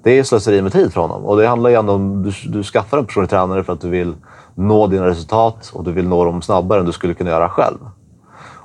Det 0.03 0.19
är 0.19 0.23
slöseri 0.23 0.63
med 0.63 0.73
tid 0.73 0.93
för 0.93 1.01
honom. 1.01 1.25
Och 1.25 1.37
det 1.37 1.47
handlar 1.47 1.71
ju 1.71 1.77
ändå 1.77 1.93
om 1.93 2.23
du, 2.23 2.33
du 2.51 2.63
skaffar 2.65 2.99
en 2.99 3.07
personlig 3.07 3.31
tränare 3.31 3.65
för 3.65 3.73
att 3.73 3.81
du 3.81 3.89
vill 3.89 4.15
nå 4.55 4.87
dina 4.87 5.07
resultat 5.07 5.71
och 5.75 5.85
du 5.85 5.93
vill 5.93 6.09
nå 6.09 6.25
dem 6.25 6.43
snabbare 6.43 6.81
än 6.81 6.87
du 6.87 6.93
skulle 6.93 7.15
kunna 7.15 7.31
göra 7.31 7.49
själv. 7.49 7.79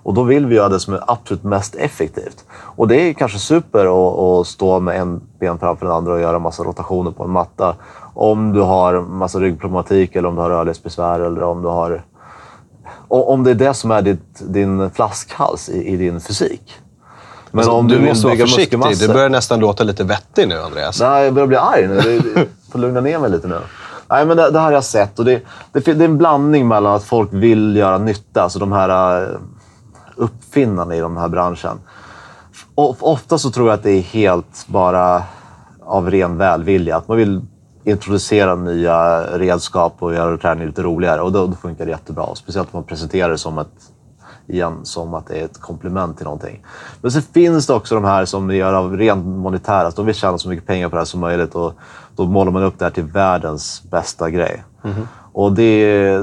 Och 0.03 0.13
då 0.13 0.23
vill 0.23 0.45
vi 0.45 0.55
göra 0.55 0.69
det 0.69 0.79
som 0.79 0.93
är 0.93 1.03
absolut 1.07 1.43
mest 1.43 1.75
effektivt. 1.75 2.45
Och 2.51 2.87
det 2.87 2.95
är 2.95 3.13
kanske 3.13 3.39
super 3.39 3.85
att, 3.85 4.19
att 4.19 4.47
stå 4.47 4.79
med 4.79 4.99
en 5.01 5.21
ben 5.39 5.59
framför 5.59 5.85
den 5.85 5.95
andra 5.95 6.13
och 6.13 6.19
göra 6.19 6.39
massa 6.39 6.63
rotationer 6.63 7.11
på 7.11 7.23
en 7.23 7.29
matta. 7.31 7.75
Om 8.13 8.53
du 8.53 8.61
har 8.61 9.01
massa 9.01 9.39
ryggproblematik 9.39 10.15
eller 10.15 10.29
om 10.29 10.35
du 10.35 10.41
har 10.41 10.49
rörlighetsbesvär 10.49 11.19
eller 11.19 11.43
om 11.43 11.61
du 11.61 11.67
har... 11.67 12.03
Om 13.07 13.43
det 13.43 13.51
är 13.51 13.55
det 13.55 13.73
som 13.73 13.91
är 13.91 14.01
ditt, 14.01 14.41
din 14.47 14.89
flaskhals 14.89 15.69
i, 15.69 15.87
i 15.87 15.97
din 15.97 16.19
fysik. 16.21 16.73
Men 17.51 17.59
Alltså, 17.59 17.71
om 17.71 17.87
du 17.87 17.99
du 17.99 18.05
måste 18.05 18.27
vara 18.27 18.37
försiktig. 18.37 18.79
Du 18.99 19.13
börjar 19.13 19.29
nästan 19.29 19.59
låta 19.59 19.83
lite 19.83 20.03
vettig 20.03 20.47
nu, 20.47 20.59
Andreas. 20.59 21.01
Nej, 21.01 21.25
jag 21.25 21.33
börjar 21.33 21.47
bli 21.47 21.57
arg 21.57 21.87
nu. 21.87 21.95
Det- 21.95 22.47
får 22.71 22.79
lugna 22.79 23.01
ner 23.01 23.19
mig 23.19 23.29
lite 23.31 23.47
nu. 23.47 23.59
Nej, 24.09 24.25
men 24.25 24.37
det, 24.37 24.51
det 24.51 24.59
här 24.59 24.65
har 24.65 24.71
jag 24.71 24.83
sett. 24.83 25.19
Och 25.19 25.25
det, 25.25 25.41
det, 25.71 25.79
det 25.79 25.91
är 25.91 26.01
en 26.01 26.17
blandning 26.17 26.67
mellan 26.67 26.93
att 26.95 27.03
folk 27.03 27.29
vill 27.31 27.75
göra 27.75 27.97
nytta, 27.97 28.41
alltså 28.43 28.59
de 28.59 28.71
här 28.71 29.29
uppfinnarna 30.15 30.95
i 30.95 30.99
den 30.99 31.17
här 31.17 31.27
branschen. 31.27 31.79
Ofta 32.75 33.37
så 33.37 33.51
tror 33.51 33.67
jag 33.67 33.73
att 33.73 33.83
det 33.83 33.91
är 33.91 34.01
helt 34.01 34.67
bara 34.67 35.23
av 35.79 36.11
ren 36.11 36.37
välvilja. 36.37 36.97
Att 36.97 37.07
man 37.07 37.17
vill 37.17 37.41
introducera 37.83 38.55
nya 38.55 39.23
redskap 39.37 39.95
och 39.99 40.13
göra 40.13 40.37
träning 40.37 40.67
lite 40.67 40.83
roligare. 40.83 41.21
Och 41.21 41.31
då, 41.31 41.47
då 41.47 41.55
funkar 41.55 41.85
det 41.85 41.91
jättebra. 41.91 42.23
Och 42.23 42.37
speciellt 42.37 42.67
om 42.71 42.77
man 42.77 42.83
presenterar 42.83 43.29
det 43.29 43.37
som 43.37 43.57
ett 43.57 43.93
igen 44.47 44.79
som 44.83 45.13
att 45.13 45.27
det 45.27 45.39
är 45.39 45.45
ett 45.45 45.61
komplement 45.61 46.17
till 46.17 46.23
någonting. 46.23 46.65
Men 47.01 47.11
så 47.11 47.21
finns 47.21 47.67
det 47.67 47.73
också 47.73 47.95
de 47.95 48.03
här 48.03 48.25
som 48.25 48.55
gör 48.55 48.73
av 48.73 48.97
rent 48.97 49.25
monetära, 49.25 49.87
att 49.87 49.95
de 49.95 50.05
vill 50.05 50.15
tjäna 50.15 50.37
så 50.37 50.49
mycket 50.49 50.67
pengar 50.67 50.89
på 50.89 50.95
det 50.95 50.99
här 50.99 51.05
som 51.05 51.19
möjligt 51.19 51.55
och 51.55 51.73
då 52.15 52.25
målar 52.25 52.51
man 52.51 52.63
upp 52.63 52.79
det 52.79 52.85
här 52.85 52.91
till 52.91 53.03
världens 53.03 53.83
bästa 53.91 54.29
grej. 54.29 54.63
Mm-hmm. 54.81 55.07
Och 55.33 55.51
det 55.51 55.81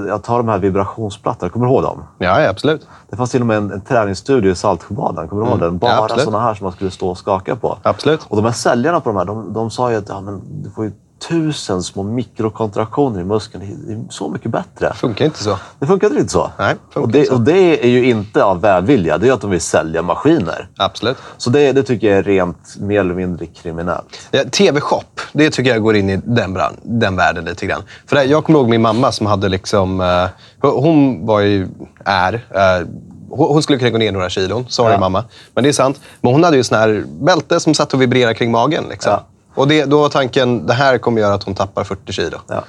jag 0.08 0.22
tar 0.22 0.36
de 0.36 0.48
här 0.48 0.58
vibrationsplattorna, 0.58 1.50
kommer 1.50 1.66
du 1.66 1.72
ihåg 1.72 1.82
dem? 1.82 2.02
Ja, 2.18 2.48
absolut. 2.48 2.86
Det 3.10 3.16
fanns 3.16 3.30
till 3.30 3.40
och 3.40 3.46
med 3.46 3.56
en, 3.56 3.70
en 3.70 3.80
träningsstudio 3.80 4.52
i 4.52 4.54
Saltsjöbaden, 4.54 5.28
kommer 5.28 5.42
du 5.44 5.48
ihåg 5.48 5.60
den? 5.60 5.78
Bara 5.78 5.92
Mm. 5.92 6.06
Ja, 6.08 6.24
sådana 6.24 6.44
här 6.44 6.54
som 6.54 6.64
man 6.64 6.72
skulle 6.72 6.90
stå 6.90 7.10
och 7.10 7.18
skaka 7.18 7.56
på. 7.56 7.78
Absolut. 7.82 8.20
Och 8.28 8.36
de 8.36 8.44
här 8.44 8.52
säljarna 8.52 9.00
på 9.00 9.08
de 9.10 9.16
här, 9.16 9.24
de, 9.24 9.52
de 9.52 9.70
sa 9.70 9.90
ju 9.90 9.96
att 9.96 10.08
ja, 10.08 10.20
men 10.20 10.62
du 10.62 10.70
får 10.70 10.84
ju 10.84 10.92
tusen 11.28 11.82
små 11.82 12.02
mikrokontraktioner 12.02 13.20
i 13.20 13.24
muskeln. 13.24 13.64
Det 13.86 13.92
är- 13.92 13.96
Det 13.96 14.12
så 14.12 14.28
mycket 14.28 14.50
bättre. 14.50 14.92
Funkar 14.94 15.24
inte 15.24 15.42
så. 15.42 15.58
Det 15.78 15.86
funkar 15.86 16.18
inte 16.18 16.32
så. 16.32 16.50
Nej, 16.58 16.74
funkar 16.90 17.00
och, 17.00 17.08
det, 17.12 17.18
inte 17.18 17.28
så. 17.30 17.34
och 17.36 17.40
det 17.40 17.84
är 17.84 17.88
ju 17.88 18.04
inte 18.04 18.44
av 18.44 18.60
välvilja. 18.60 19.18
Det 19.18 19.28
är 19.28 19.32
att 19.32 19.40
de 19.40 19.50
vill 19.50 19.60
sälja 19.60 20.02
maskiner. 20.02 20.68
Absolut. 20.76 21.16
Så 21.36 21.50
det, 21.50 21.72
det 21.72 21.82
tycker 21.82 22.08
jag 22.10 22.18
är 22.18 22.22
rent 22.22 22.76
mer 22.80 23.00
eller 23.00 23.14
mindre 23.14 23.46
kriminellt. 23.46 24.28
Ja, 24.30 24.42
TV-shop, 24.52 25.04
det 25.32 25.50
tycker 25.50 25.70
jag 25.70 25.82
går 25.82 25.96
in 25.96 26.10
i 26.10 26.16
den, 26.24 26.56
bran- 26.56 26.76
den 26.82 27.16
världen 27.16 27.44
lite 27.44 27.66
grann. 27.66 27.82
För 28.06 28.16
det, 28.16 28.24
jag 28.24 28.44
kommer 28.44 28.58
ihåg 28.58 28.68
min 28.68 28.82
mamma 28.82 29.12
som 29.12 29.26
hade 29.26 29.48
liksom... 29.48 30.00
Eh, 30.00 30.26
hon 30.70 31.26
var 31.26 31.40
ju, 31.40 31.68
är... 32.04 32.34
Eh, 32.34 32.86
hon 33.32 33.48
hon 33.48 33.62
skulle 33.62 33.78
kunna 33.78 33.90
gå 33.90 33.98
ner 33.98 34.12
några 34.12 34.28
kilon. 34.30 34.64
Sorry 34.68 34.92
Ja. 34.92 34.98
mamma. 35.00 35.24
Men 35.54 35.64
det 35.64 35.70
är 35.70 35.72
sant. 35.72 36.00
Men 36.20 36.32
hon 36.32 36.44
hade 36.44 36.56
ju 36.56 36.64
sån 36.64 36.78
här 36.78 37.04
bälte 37.20 37.60
som 37.60 37.74
satt 37.74 37.94
och 37.94 38.02
vibrerade 38.02 38.34
kring 38.34 38.50
magen. 38.50 38.84
Liksom. 38.90 39.12
Ja. 39.12 39.26
Och 39.60 39.68
det, 39.68 39.84
då 39.84 40.00
var 40.00 40.08
tanken, 40.08 40.66
det 40.66 40.74
här 40.74 40.98
kommer 40.98 41.20
göra 41.20 41.34
att 41.34 41.42
hon 41.42 41.54
tappar 41.54 41.84
40 41.84 42.12
kilo. 42.12 42.38
Ja. 42.46 42.64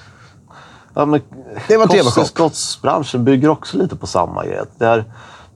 Ja, 0.94 1.06
men 1.06 1.22
Det 1.68 1.78
var. 1.78 1.88
Kosttillskottsbranschen 1.88 3.24
bygger 3.24 3.50
också 3.50 3.78
lite 3.78 3.96
på 3.96 4.08
samma 4.08 4.46
grej. 4.46 4.62
Det 4.78 4.86
är, 4.86 5.06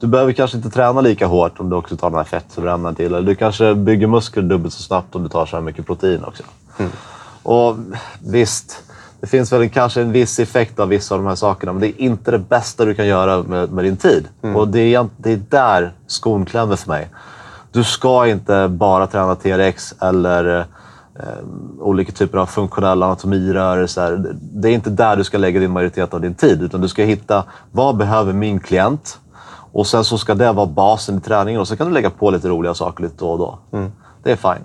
du 0.00 0.06
behöver 0.06 0.32
kanske 0.32 0.56
inte 0.56 0.70
träna 0.70 1.00
lika 1.00 1.26
hårt 1.26 1.60
om 1.60 1.70
du 1.70 1.76
också 1.76 1.96
tar 1.96 2.10
den 2.10 2.16
här 2.16 2.24
fettförbränningen 2.24 2.94
till. 2.94 3.06
Eller 3.06 3.22
du 3.22 3.34
kanske 3.34 3.74
bygger 3.74 4.06
muskler 4.06 4.42
dubbelt 4.42 4.74
så 4.74 4.82
snabbt 4.82 5.14
om 5.14 5.22
du 5.22 5.28
tar 5.28 5.46
så 5.46 5.56
här 5.56 5.62
mycket 5.62 5.86
protein 5.86 6.24
också. 6.24 6.42
Mm. 6.78 6.92
Och 7.42 7.76
visst, 8.26 8.82
det 9.20 9.26
finns 9.26 9.52
väl 9.52 9.68
kanske 9.68 10.00
en 10.00 10.12
viss 10.12 10.38
effekt 10.38 10.78
av 10.78 10.88
vissa 10.88 11.14
av 11.14 11.20
de 11.20 11.28
här 11.28 11.34
sakerna. 11.34 11.72
Men 11.72 11.80
det 11.80 11.88
är 11.88 12.00
inte 12.00 12.30
det 12.30 12.38
bästa 12.38 12.84
du 12.84 12.94
kan 12.94 13.06
göra 13.06 13.42
med, 13.42 13.72
med 13.72 13.84
din 13.84 13.96
tid. 13.96 14.28
Mm. 14.42 14.56
Och 14.56 14.68
det 14.68 14.94
är, 14.94 15.08
det 15.16 15.32
är 15.32 15.40
där 15.50 15.92
skon 16.06 16.46
klämmer 16.46 16.76
för 16.76 16.88
mig. 16.88 17.08
Du 17.72 17.84
ska 17.84 18.26
inte 18.26 18.68
bara 18.68 19.06
träna 19.06 19.34
TRX 19.34 19.94
eller 20.00 20.66
olika 21.80 22.12
typer 22.12 22.38
av 22.38 22.46
funktionella 22.46 23.06
anatomirörelser. 23.06 24.34
Det 24.40 24.68
är 24.68 24.72
inte 24.72 24.90
där 24.90 25.16
du 25.16 25.24
ska 25.24 25.38
lägga 25.38 25.60
din 25.60 25.70
majoritet 25.70 26.14
av 26.14 26.20
din 26.20 26.34
tid. 26.34 26.62
Utan 26.62 26.80
du 26.80 26.88
ska 26.88 27.02
hitta 27.02 27.44
vad 27.72 27.96
behöver 27.96 28.32
min 28.32 28.60
klient? 28.60 29.18
Och 29.72 29.86
sen 29.86 30.04
så 30.04 30.18
ska 30.18 30.34
det 30.34 30.52
vara 30.52 30.66
basen 30.66 31.18
i 31.18 31.20
träningen. 31.20 31.60
Och 31.60 31.68
så 31.68 31.76
kan 31.76 31.86
du 31.86 31.92
lägga 31.92 32.10
på 32.10 32.30
lite 32.30 32.48
roliga 32.48 32.74
saker 32.74 33.02
lite 33.02 33.14
då 33.18 33.28
och 33.30 33.38
då. 33.38 33.58
Det 34.22 34.32
är 34.32 34.36
fine. 34.36 34.64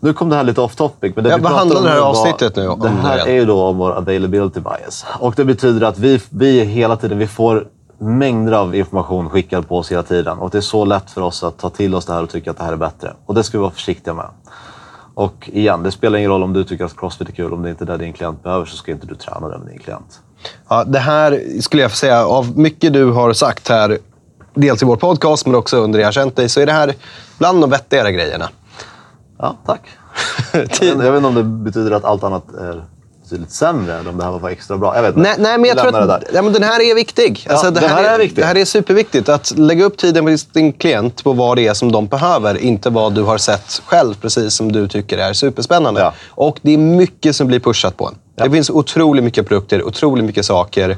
Nu 0.00 0.12
kom 0.12 0.28
det 0.28 0.36
här 0.36 0.44
lite 0.44 0.60
off 0.60 0.76
topic. 0.76 1.12
Men 1.14 1.24
det 1.24 1.30
Ja, 1.30 1.36
vi 1.36 1.42
vad 1.42 1.52
handlar 1.52 1.82
det 1.82 1.88
här 1.88 2.00
var- 2.00 2.08
avsnittet 2.08 2.56
nu 2.56 2.68
om 2.68 2.80
Det 2.80 2.88
här 2.88 3.26
är 3.26 3.34
ju 3.34 3.44
då 3.44 3.62
om 3.64 3.78
vår 3.78 3.90
availability 3.92 4.60
bias. 4.60 5.06
Och 5.20 5.34
det 5.36 5.44
betyder 5.44 5.86
att 5.86 5.98
vi, 5.98 6.20
vi 6.30 6.64
hela 6.64 6.96
tiden 6.96 7.18
vi 7.18 7.26
får 7.26 7.66
mängder 7.98 8.52
av 8.52 8.74
information 8.74 9.30
skickad 9.30 9.68
på 9.68 9.78
oss 9.78 9.92
hela 9.92 10.02
tiden. 10.02 10.38
Och 10.38 10.50
det 10.50 10.58
är 10.58 10.62
så 10.62 10.84
lätt 10.84 11.10
för 11.10 11.20
oss 11.20 11.42
att 11.44 11.58
ta 11.58 11.70
till 11.70 11.94
oss 11.94 12.06
det 12.06 12.12
här 12.12 12.22
och 12.22 12.30
tycka 12.30 12.50
att 12.50 12.58
det 12.58 12.64
här 12.64 12.72
är 12.72 12.76
bättre. 12.76 13.12
Och 13.26 13.34
det 13.34 13.42
ska 13.42 13.58
vi 13.58 13.62
vara 13.62 13.70
försiktiga 13.70 14.14
med. 14.14 14.26
Och 15.18 15.50
igen, 15.52 15.82
det 15.82 15.90
spelar 15.90 16.18
ingen 16.18 16.30
roll 16.30 16.42
om 16.42 16.52
du 16.52 16.64
tycker 16.64 16.84
att 16.84 16.96
crossfit 16.96 17.28
är 17.28 17.32
kul. 17.32 17.52
Om 17.52 17.62
det 17.62 17.70
inte 17.70 17.84
är 17.84 17.86
det 17.86 17.96
din 17.96 18.12
klient 18.12 18.42
behöver 18.42 18.66
så 18.66 18.76
ska 18.76 18.92
inte 18.92 19.06
du 19.06 19.14
träna 19.14 19.48
det 19.48 19.58
med 19.58 19.68
din 19.68 19.78
klient. 19.78 20.20
Ja, 20.68 20.84
det 20.84 20.98
här 20.98 21.60
skulle 21.60 21.82
jag 21.82 21.90
säga, 21.90 22.26
av 22.26 22.58
mycket 22.58 22.92
du 22.92 23.04
har 23.04 23.32
sagt 23.32 23.68
här, 23.68 23.98
dels 24.54 24.82
i 24.82 24.84
vår 24.84 24.96
podcast 24.96 25.46
men 25.46 25.54
också 25.54 25.76
under 25.76 25.98
jag 25.98 26.14
känt 26.14 26.36
dig, 26.36 26.48
så 26.48 26.60
är 26.60 26.66
det 26.66 26.72
här 26.72 26.94
bland 27.38 27.60
de 27.60 27.70
vettigare 27.70 28.12
grejerna. 28.12 28.48
Ja, 29.38 29.56
tack. 29.66 29.80
jag 30.80 30.96
vet 30.96 31.16
inte 31.16 31.28
om 31.28 31.34
det 31.34 31.44
betyder 31.44 31.90
att 31.90 32.04
allt 32.04 32.24
annat 32.24 32.54
är 32.54 32.84
betydligt 33.28 33.50
sämre. 33.50 33.98
Eller 33.98 34.10
om 34.10 34.18
det 34.18 34.24
här 34.24 34.38
var 34.38 34.50
extra 34.50 34.76
bra. 34.78 34.94
Jag 34.96 35.02
vet 35.02 35.16
inte. 35.16 35.20
Nej, 35.20 35.34
nej, 35.38 35.58
men 35.58 35.68
jag 35.68 35.78
tror 35.78 36.10
att 36.10 36.20
det 36.20 36.26
ja, 36.34 36.42
men 36.42 36.52
den 36.52 36.62
här 36.62 36.80
är 36.90 36.94
viktig. 36.94 37.46
Alltså, 37.50 37.70
den 37.70 37.90
här 37.90 38.14
är 38.14 38.18
viktig. 38.18 38.42
Det 38.42 38.46
här 38.46 38.56
är 38.56 38.64
superviktigt. 38.64 39.28
Att 39.28 39.58
lägga 39.58 39.84
upp 39.84 39.96
tiden 39.96 40.24
med 40.24 40.40
din 40.52 40.72
klient 40.72 41.24
på 41.24 41.32
vad 41.32 41.56
det 41.56 41.66
är 41.66 41.74
som 41.74 41.92
de 41.92 42.06
behöver, 42.06 42.58
inte 42.58 42.90
vad 42.90 43.14
du 43.14 43.22
har 43.22 43.38
sett 43.38 43.82
själv, 43.86 44.14
precis 44.20 44.54
som 44.54 44.72
du 44.72 44.88
tycker 44.88 45.18
är 45.18 45.32
superspännande. 45.32 46.00
Ja. 46.00 46.12
Och 46.30 46.58
det 46.62 46.74
är 46.74 46.78
mycket 46.78 47.36
som 47.36 47.46
blir 47.46 47.60
pushat 47.60 47.96
på 47.96 48.06
en. 48.06 48.14
Ja. 48.36 48.44
Det 48.44 48.50
finns 48.50 48.70
otroligt 48.70 49.24
mycket 49.24 49.48
produkter, 49.48 49.82
otroligt 49.86 50.24
mycket 50.24 50.44
saker. 50.44 50.96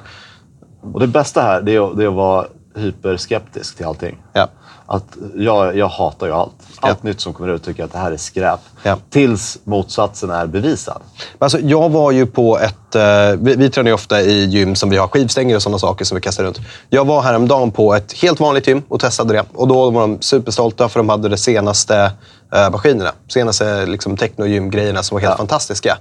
Och 0.93 1.01
det 1.01 1.07
bästa 1.07 1.43
här 1.43 1.63
det 1.63 1.75
är, 1.75 1.91
att- 1.91 1.97
det 1.97 2.05
är 2.05 2.09
att 2.09 2.15
vara 2.15 2.47
hyperskeptisk 2.75 3.77
till 3.77 3.87
allting. 3.87 4.19
Ja. 4.33 4.49
Att 4.87 5.17
jag, 5.37 5.77
jag 5.77 5.89
hatar 5.89 6.27
ju 6.27 6.33
allt. 6.33 6.53
Allt 6.81 6.99
Ja. 7.03 7.09
nytt 7.09 7.21
som 7.21 7.33
kommer 7.33 7.49
ut 7.49 7.65
tycker 7.65 7.81
jag 7.81 7.87
att 7.87 7.93
det 7.93 7.99
här 7.99 8.13
är 8.13 8.17
skräp. 8.17 8.61
Ja. 8.83 8.97
Tills 9.11 9.59
motsatsen 9.65 10.31
är 10.31 10.47
bevisad. 10.47 11.03
Alltså, 11.39 11.59
jag 11.61 11.89
var 11.91 12.11
ju 12.11 12.27
på 12.27 12.59
ett... 12.59 12.95
Eh, 12.95 13.03
vi, 13.41 13.55
vi 13.57 13.71
tränar 13.71 13.89
ju 13.91 13.95
ofta 13.95 14.21
i 14.21 14.45
gym 14.45 14.75
som 14.75 14.91
vi 14.91 14.97
har 14.97 15.09
skivstänger 15.09 15.57
och 15.57 15.63
sådana 15.63 15.79
saker 15.79 16.05
som 16.05 16.15
vi 16.15 16.21
kastar 16.21 16.45
runt. 16.45 16.59
Jag 16.89 17.05
var 17.05 17.23
häromdagen 17.23 17.71
på 17.71 17.95
ett 17.95 18.13
helt 18.13 18.41
vanligt 18.41 18.67
gym 18.67 18.83
och 18.89 19.01
testade 19.01 19.35
det. 19.35 19.45
Och 19.55 19.69
då 19.69 19.91
var 19.91 20.01
de 20.01 20.19
superstolta 20.21 20.89
för 20.89 21.01
de 21.01 21.09
hade 21.09 21.29
de 21.29 21.37
senaste 21.37 22.13
eh, 22.55 22.71
maskinerna. 22.71 23.11
Senaste 23.29 23.87
liksom, 23.87 24.17
technogym-grejerna 24.17 25.03
som 25.03 25.15
var 25.15 25.21
helt 25.23 25.37
fantastiska. 25.37 25.99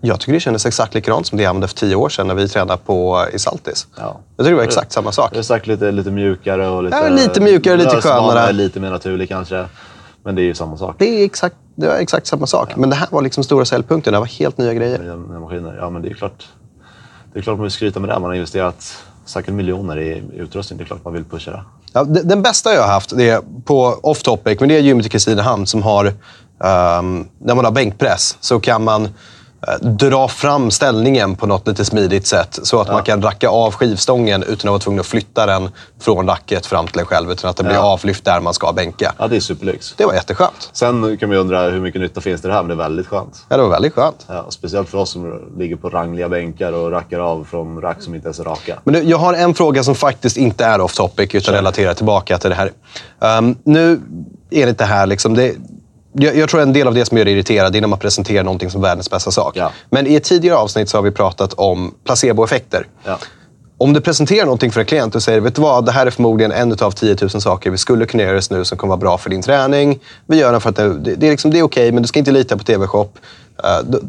Jag 0.00 0.20
tycker 0.20 0.32
det 0.32 0.40
kändes 0.40 0.66
exakt 0.66 0.94
likadant 0.94 1.26
som 1.26 1.38
det 1.38 1.44
jag 1.44 1.50
använde 1.50 1.68
för 1.68 1.74
tio 1.74 1.94
år 1.96 2.08
sedan 2.08 2.26
när 2.26 2.34
vi 2.34 2.48
tränade 2.48 2.80
på, 2.86 3.26
i 3.32 3.38
Saltis. 3.38 3.86
Ja. 3.96 4.20
Jag 4.36 4.44
tycker 4.46 4.50
det 4.50 4.56
var 4.56 4.64
exakt 4.64 4.92
samma 4.92 5.12
sak. 5.12 5.30
Det 5.32 5.38
är 5.38 5.42
sagt 5.42 5.66
lite, 5.66 5.90
lite 5.92 6.10
mjukare 6.10 6.68
och 6.68 6.82
lite... 6.82 6.96
Ja, 6.96 7.08
lite 7.08 7.40
mjukare, 7.40 7.76
lite 7.76 8.00
skönare. 8.00 8.52
lite 8.52 8.80
mer 8.80 8.90
naturlig 8.90 9.28
kanske. 9.28 9.66
Men 10.24 10.34
det 10.34 10.42
är 10.42 10.44
ju 10.44 10.54
samma 10.54 10.76
sak. 10.76 10.94
Det 10.98 11.20
är 11.20 11.24
exakt, 11.24 11.56
det 11.74 11.86
var 11.86 11.94
exakt 11.94 12.26
samma 12.26 12.46
sak. 12.46 12.76
Men 12.76 12.90
det 12.90 12.96
här 12.96 13.08
var 13.10 13.22
liksom 13.22 13.44
stora 13.44 13.64
säljpunkten. 13.64 14.12
Det 14.12 14.18
var 14.18 14.26
helt 14.26 14.58
nya 14.58 14.74
grejer. 14.74 14.98
Med 14.98 15.40
maskiner. 15.40 15.76
Ja, 15.80 15.90
men 15.90 16.02
det 16.02 16.08
är 16.08 16.14
klart. 16.14 16.44
Det 17.32 17.38
är 17.38 17.42
klart 17.42 17.56
man 17.56 17.62
vill 17.62 17.70
skryta 17.72 18.00
med 18.00 18.08
det. 18.10 18.14
Man 18.14 18.22
har 18.30 18.34
investerat 18.34 19.04
säkert 19.24 19.54
miljoner 19.54 19.98
i 19.98 20.22
utrustning. 20.36 20.78
Det 20.78 20.84
är 20.84 20.86
klart 20.86 21.04
man 21.04 21.12
vill 21.12 21.24
pusha 21.24 21.50
det. 21.50 21.62
Ja, 21.92 22.04
de- 22.04 22.22
den 22.22 22.42
bästa 22.42 22.74
jag 22.74 22.82
har 22.82 22.88
haft 22.88 23.16
det 23.16 23.28
är 23.28 23.40
på 23.64 23.98
off 24.02 24.22
topic, 24.22 24.60
men 24.60 24.68
det 24.68 24.76
är 24.76 24.80
gymmet 24.80 25.06
i 25.06 25.08
Kristinehamn 25.08 25.66
som 25.66 25.82
har, 25.82 26.04
ehm, 26.64 27.26
när 27.38 27.54
man 27.54 27.64
har 27.64 27.72
bänkpress, 27.72 28.36
så 28.40 28.60
kan 28.60 28.84
man 28.84 29.04
eh, 29.04 29.10
dra 29.80 30.28
fram 30.28 30.70
ställningen 30.70 31.36
på 31.36 31.46
något 31.46 31.66
lite 31.68 31.84
smidigt 31.84 32.26
sätt. 32.26 32.58
Så 32.62 32.80
att 32.80 32.88
man 32.88 33.02
kan 33.02 33.22
racka 33.22 33.48
av 33.48 33.72
skivstången 33.74 34.42
utan 34.42 34.54
att 34.54 34.64
vara 34.64 34.78
tvungen 34.78 35.00
att 35.00 35.06
flytta 35.06 35.46
den 35.46 35.70
från 36.00 36.26
racket 36.28 36.66
fram 36.66 36.86
till 36.86 37.00
en 37.00 37.06
själv. 37.06 37.30
Utan 37.30 37.50
att 37.50 37.56
den 37.56 37.66
blir 37.66 37.76
Ja. 37.76 37.82
avlyft 37.92 38.24
där 38.24 38.40
man 38.40 38.54
ska 38.54 38.72
bänka. 38.72 39.12
Ja, 39.18 39.28
det 39.28 39.36
är 39.36 39.40
superlyx. 39.40 39.94
Det 39.96 40.04
var 40.04 40.14
jätteskönt. 40.14 40.70
Sen 40.72 41.16
kan 41.18 41.28
man 41.28 41.36
ju 41.36 41.40
undra 41.40 41.62
hur 41.70 41.80
mycket 41.80 42.00
nytta 42.00 42.20
finns 42.20 42.42
det 42.42 42.52
här, 42.52 42.62
men 42.62 42.68
det 42.68 42.74
är 42.74 42.88
väldigt 42.88 43.06
skönt. 43.06 43.44
Ja, 43.48 43.56
det 43.56 43.62
var 43.62 43.70
väldigt 43.70 43.94
skönt. 43.94 44.24
Ja, 44.28 44.46
speciellt 44.48 44.88
för 44.88 44.98
oss 44.98 45.10
som 45.10 45.40
ligger 45.58 45.76
på 45.76 45.88
rangliga 45.88 46.28
bänkar 46.28 46.72
och 46.72 46.90
rackar 46.90 47.18
av 47.20 47.44
från 47.50 47.80
rack 47.80 48.02
som 48.02 48.14
inte 48.14 48.26
ens 48.26 48.38
är 48.40 48.44
raka. 48.44 48.78
Men 48.84 48.94
du, 48.94 49.00
jag 49.02 49.18
har 49.18 49.34
en 49.34 49.54
fråga 49.54 49.82
som 49.84 49.94
faktiskt 49.94 50.36
inte 50.36 50.64
är 50.64 50.80
off 50.80 50.94
topic, 50.94 51.34
utan 51.34 51.54
relaterar 51.54 51.94
tillbaka 51.94 52.38
till 52.38 52.50
det 52.50 52.56
här. 52.56 52.70
Um, 53.38 53.56
nu 53.64 54.00
är 54.50 54.64
det 54.64 54.70
inte 54.70 54.84
här 54.84 55.06
liksom... 55.06 55.34
Det, 55.34 55.54
jag, 56.12 56.36
jag 56.36 56.48
tror 56.48 56.60
en 56.60 56.72
del 56.72 56.86
av 56.86 56.94
det 56.94 57.04
som 57.04 57.18
gör 57.18 57.24
det 57.24 57.30
irriterad 57.30 57.76
är 57.76 57.80
när 57.80 57.88
man 57.88 57.98
presenterar 57.98 58.44
någonting 58.44 58.70
som 58.70 58.80
världens 58.80 59.10
bästa 59.10 59.30
sak. 59.30 59.56
Ja. 59.56 59.72
Men 59.90 60.06
i 60.06 60.14
ett 60.14 60.24
tidigare 60.24 60.56
avsnitt 60.56 60.88
så 60.88 60.96
har 60.96 61.02
vi 61.02 61.10
pratat 61.10 61.54
om 61.54 61.94
placeboeffekter. 62.04 62.86
Ja. 63.04 63.18
Om 63.80 63.92
du 63.92 64.00
presenterar 64.00 64.44
någonting 64.44 64.70
för 64.70 64.80
en 64.80 64.86
klient 64.86 65.14
och 65.14 65.22
säger 65.22 65.40
vet 65.40 65.54
du 65.54 65.62
vad, 65.62 65.86
det 65.86 65.92
här 65.92 66.06
är 66.06 66.10
förmodligen 66.10 66.52
en 66.52 66.72
av 66.72 66.90
10 66.90 67.16
000 67.20 67.30
saker 67.30 67.70
vi 67.70 67.78
skulle 67.78 68.06
kunna 68.06 68.22
göra 68.22 68.34
just 68.34 68.50
nu 68.50 68.64
som 68.64 68.78
kommer 68.78 68.88
vara 68.88 69.00
bra 69.00 69.18
för 69.18 69.30
din 69.30 69.42
träning. 69.42 69.98
Vi 70.26 70.36
gör 70.36 70.52
den 70.52 70.60
för 70.60 70.70
att 70.70 70.76
det, 70.76 70.98
det, 70.98 71.14
det 71.14 71.26
är, 71.26 71.30
liksom, 71.30 71.50
det 71.50 71.58
är 71.58 71.62
okej, 71.62 71.92
men 71.92 72.02
du 72.02 72.08
ska 72.08 72.18
inte 72.18 72.30
lita 72.30 72.56
på 72.56 72.64
TV-shop. 72.64 73.04
Uh, 73.04 73.90
du, 73.90 74.00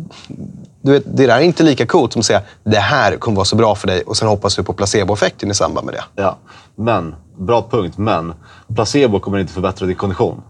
du 0.81 0.91
vet, 0.91 1.03
det 1.05 1.27
där 1.27 1.37
är 1.37 1.41
inte 1.41 1.63
lika 1.63 1.85
coolt 1.85 2.13
som 2.13 2.19
att 2.19 2.25
säga 2.25 2.41
det 2.63 2.77
här 2.77 3.15
kommer 3.15 3.35
vara 3.35 3.45
så 3.45 3.55
bra 3.55 3.75
för 3.75 3.87
dig 3.87 4.01
och 4.01 4.17
sen 4.17 4.27
hoppas 4.27 4.55
du 4.55 4.63
på 4.63 4.73
placeboeffekten 4.73 5.51
i 5.51 5.53
samband 5.53 5.85
med 5.85 5.95
det. 5.95 6.03
Ja, 6.15 6.37
men, 6.75 7.15
bra 7.37 7.67
punkt, 7.71 7.97
men 7.97 8.33
placebo 8.75 9.19
kommer 9.19 9.37
inte 9.37 9.53
förbättra 9.53 9.87
din 9.87 9.95
kondition. 9.95 10.41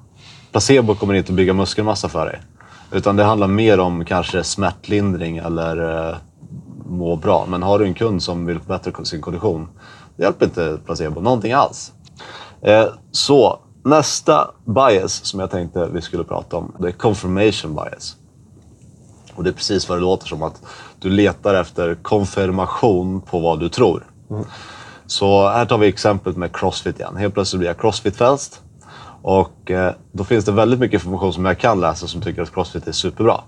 Placebo 0.51 0.95
kommer 0.95 1.13
inte 1.13 1.33
bygga 1.33 1.53
muskelmassa 1.53 2.09
för 2.09 2.25
dig. 2.25 2.41
Utan 2.91 3.15
det 3.15 3.23
handlar 3.23 3.47
mer 3.47 3.79
om 3.79 4.05
kanske 4.05 4.43
smärtlindring 4.43 5.37
eller 5.37 6.07
eh, 6.09 6.15
må 6.85 7.15
bra. 7.15 7.45
Men 7.49 7.63
har 7.63 7.79
du 7.79 7.85
en 7.85 7.93
kund 7.93 8.23
som 8.23 8.45
vill 8.45 8.59
förbättra 8.59 9.05
sin 9.05 9.21
kondition, 9.21 9.67
det 10.15 10.23
hjälper 10.23 10.45
inte 10.45 10.77
placebo 10.85 11.21
någonting 11.21 11.53
alls. 11.53 11.93
Eh, 12.61 12.85
så, 13.11 13.59
nästa 13.83 14.51
bias 14.65 15.25
som 15.25 15.39
jag 15.39 15.51
tänkte 15.51 15.89
vi 15.93 16.01
skulle 16.01 16.23
prata 16.23 16.57
om, 16.57 16.75
det 16.79 16.87
är 16.87 16.91
confirmation 16.91 17.75
bias. 17.75 18.15
Och 19.35 19.43
det 19.43 19.49
är 19.49 19.53
precis 19.53 19.89
vad 19.89 19.97
det 19.97 20.01
låter 20.01 20.27
som, 20.27 20.43
att 20.43 20.61
du 20.99 21.09
letar 21.09 21.53
efter 21.55 21.95
konfirmation 21.95 23.21
på 23.21 23.39
vad 23.39 23.59
du 23.59 23.69
tror. 23.69 24.05
Så 25.07 25.47
här 25.49 25.65
tar 25.65 25.77
vi 25.77 25.87
exemplet 25.87 26.37
med 26.37 26.55
Crossfit 26.55 26.99
igen. 26.99 27.15
Helt 27.17 27.33
plötsligt 27.33 27.59
blir 27.59 27.69
jag 27.69 27.77
Crossfit-frälst. 27.77 28.61
Och 29.21 29.71
eh, 29.71 29.93
då 30.11 30.23
finns 30.23 30.45
det 30.45 30.51
väldigt 30.51 30.79
mycket 30.79 30.93
information 30.93 31.33
som 31.33 31.45
jag 31.45 31.57
kan 31.57 31.79
läsa 31.79 32.07
som 32.07 32.21
tycker 32.21 32.41
att 32.41 32.53
Crossfit 32.53 32.87
är 32.87 32.91
superbra. 32.91 33.41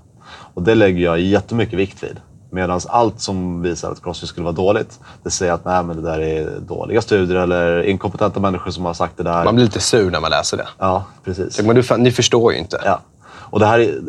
Och 0.54 0.64
det 0.64 0.76
lägger 0.76 1.04
jag 1.04 1.20
jättemycket 1.20 1.80
vikt 1.80 2.04
vid. 2.04 2.20
Medan 2.54 2.82
allt 2.88 3.22
som 3.22 3.62
visar 3.62 3.92
att 3.92 4.04
Crossfit 4.04 4.30
skulle 4.30 4.44
vara 4.44 4.56
dåligt, 4.56 5.00
det 5.24 5.30
säger 5.30 5.54
att 5.54 5.66
nej, 5.66 5.84
men 5.84 5.96
det 5.96 6.02
där 6.02 6.20
är 6.20 6.60
dåliga 6.60 7.02
studier 7.02 7.38
eller 7.38 7.84
inkompetenta 7.84 8.40
människor 8.40 8.72
som 8.72 8.86
har 8.86 8.94
sagt 8.94 9.18
det 9.18 9.24
där. 9.24 9.44
Man 9.44 9.56
blir 9.56 9.66
lite 9.66 9.80
sur 9.80 10.12
när 10.12 10.20
man 10.20 10.32
läser 10.32 10.58
det. 10.58 10.68
Ja, 10.78 11.04
precis. 11.24 11.62
Men 11.62 11.76
du, 11.76 11.98
ni 11.98 12.12
förstår 12.12 12.54
ju 12.54 12.60
inte. 12.60 12.82
Ja. 12.86 13.00
Och 13.52 13.60
det 13.60 13.66
här 13.66 13.80
är, 13.80 14.02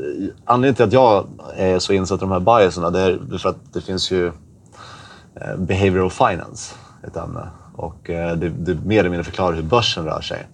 anledningen 0.44 0.74
till 0.74 0.84
att 0.84 0.92
jag 0.92 1.26
är 1.56 1.78
så 1.78 1.92
insatt 1.92 2.18
i 2.18 2.20
de 2.20 2.30
här 2.30 2.40
biaserna, 2.40 2.90
det 2.90 3.00
är 3.00 3.38
för 3.38 3.48
att 3.48 3.72
det 3.72 3.80
finns 3.80 4.10
ju 4.10 4.26
eh, 4.26 5.56
behavioral 5.58 6.10
finance, 6.10 6.74
ett 7.06 7.16
ämne. 7.16 7.48
Och 7.76 8.10
eh, 8.10 8.36
det, 8.36 8.48
det 8.48 8.74
mer 8.74 9.00
eller 9.00 9.10
mindre 9.10 9.24
förklarar 9.24 9.56
hur 9.56 9.62
börsen 9.62 10.04
rör 10.04 10.20
sig. 10.20 10.46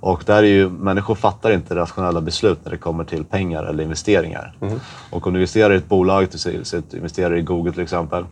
Och 0.00 0.22
där 0.26 0.42
är 0.42 0.46
ju, 0.46 0.70
människor 0.70 1.14
fattar 1.14 1.50
inte 1.50 1.74
rationella 1.74 2.20
beslut 2.20 2.58
när 2.64 2.70
det 2.70 2.78
kommer 2.78 3.04
till 3.04 3.24
pengar 3.24 3.64
eller 3.64 3.82
investeringar. 3.82 4.56
Och 5.10 5.26
om 5.26 5.32
du 5.32 5.38
investerar 5.38 5.74
i 5.74 5.76
ett 5.76 5.88
bolag, 5.88 6.28
du 6.90 6.96
investerar 6.96 7.36
i 7.36 7.42
Google 7.42 7.72
till 7.72 7.82
exempel, 7.82 8.24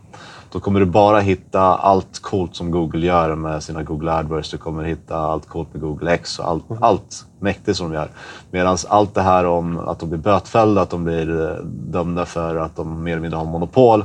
då 0.51 0.59
kommer 0.59 0.79
du 0.79 0.85
bara 0.85 1.19
hitta 1.19 1.61
allt 1.61 2.19
coolt 2.21 2.55
som 2.55 2.71
Google 2.71 3.05
gör 3.05 3.35
med 3.35 3.63
sina 3.63 3.83
Google 3.83 4.11
AdWords. 4.11 4.51
Du 4.51 4.57
kommer 4.57 4.83
hitta 4.83 5.17
allt 5.17 5.47
coolt 5.47 5.73
med 5.73 5.81
Google 5.81 6.11
X 6.11 6.39
och 6.39 6.47
allt, 6.47 6.63
allt 6.81 7.25
mäktigt 7.39 7.77
som 7.77 7.89
de 7.89 7.95
gör. 7.95 8.09
Medan 8.51 8.77
allt 8.87 9.13
det 9.15 9.21
här 9.21 9.45
om 9.45 9.77
att 9.77 9.99
de 9.99 10.09
blir 10.09 10.19
bötfällda, 10.19 10.81
att 10.81 10.89
de 10.89 11.03
blir 11.03 11.49
eh, 11.49 11.55
dömda 11.65 12.25
för 12.25 12.55
att 12.55 12.75
de 12.75 13.03
mer 13.03 13.11
eller 13.11 13.21
mindre 13.21 13.37
har 13.37 13.45
monopol, 13.45 14.03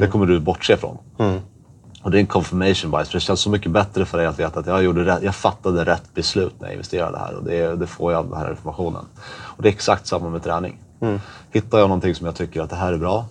det 0.00 0.06
kommer 0.06 0.26
du 0.26 0.40
bortse 0.40 0.72
ifrån. 0.72 0.98
Och 2.04 2.10
det 2.10 2.18
är 2.18 2.20
en 2.20 2.26
confirmation 2.26 2.90
bias, 2.90 3.08
för 3.08 3.16
det 3.16 3.20
känns 3.20 3.40
så 3.40 3.50
mycket 3.50 3.70
bättre 3.70 4.04
för 4.04 4.18
dig 4.18 4.26
att 4.26 4.38
veta 4.38 4.60
att 4.60 4.66
jag, 4.66 4.84
gjorde 4.84 5.04
rätt, 5.04 5.22
jag 5.22 5.34
fattade 5.34 5.84
rätt 5.84 6.14
beslut 6.14 6.54
när 6.58 6.66
jag 6.66 6.72
investerade 6.72 7.18
här. 7.18 7.34
Och 7.34 7.44
det, 7.44 7.76
det 7.76 7.86
får 7.86 8.12
jag 8.12 8.18
av 8.18 8.30
den 8.30 8.38
här 8.38 8.50
informationen. 8.50 9.04
Och 9.26 9.62
det 9.62 9.68
är 9.68 9.72
exakt 9.72 10.06
samma 10.06 10.28
med 10.28 10.42
träning. 10.42 10.78
Hittar 11.52 11.78
jag 11.78 11.88
någonting 11.88 12.14
som 12.14 12.26
jag 12.26 12.34
tycker 12.34 12.62
att 12.62 12.70
det 12.70 12.76
här 12.76 12.92
är 12.92 12.98
bra, 12.98 13.26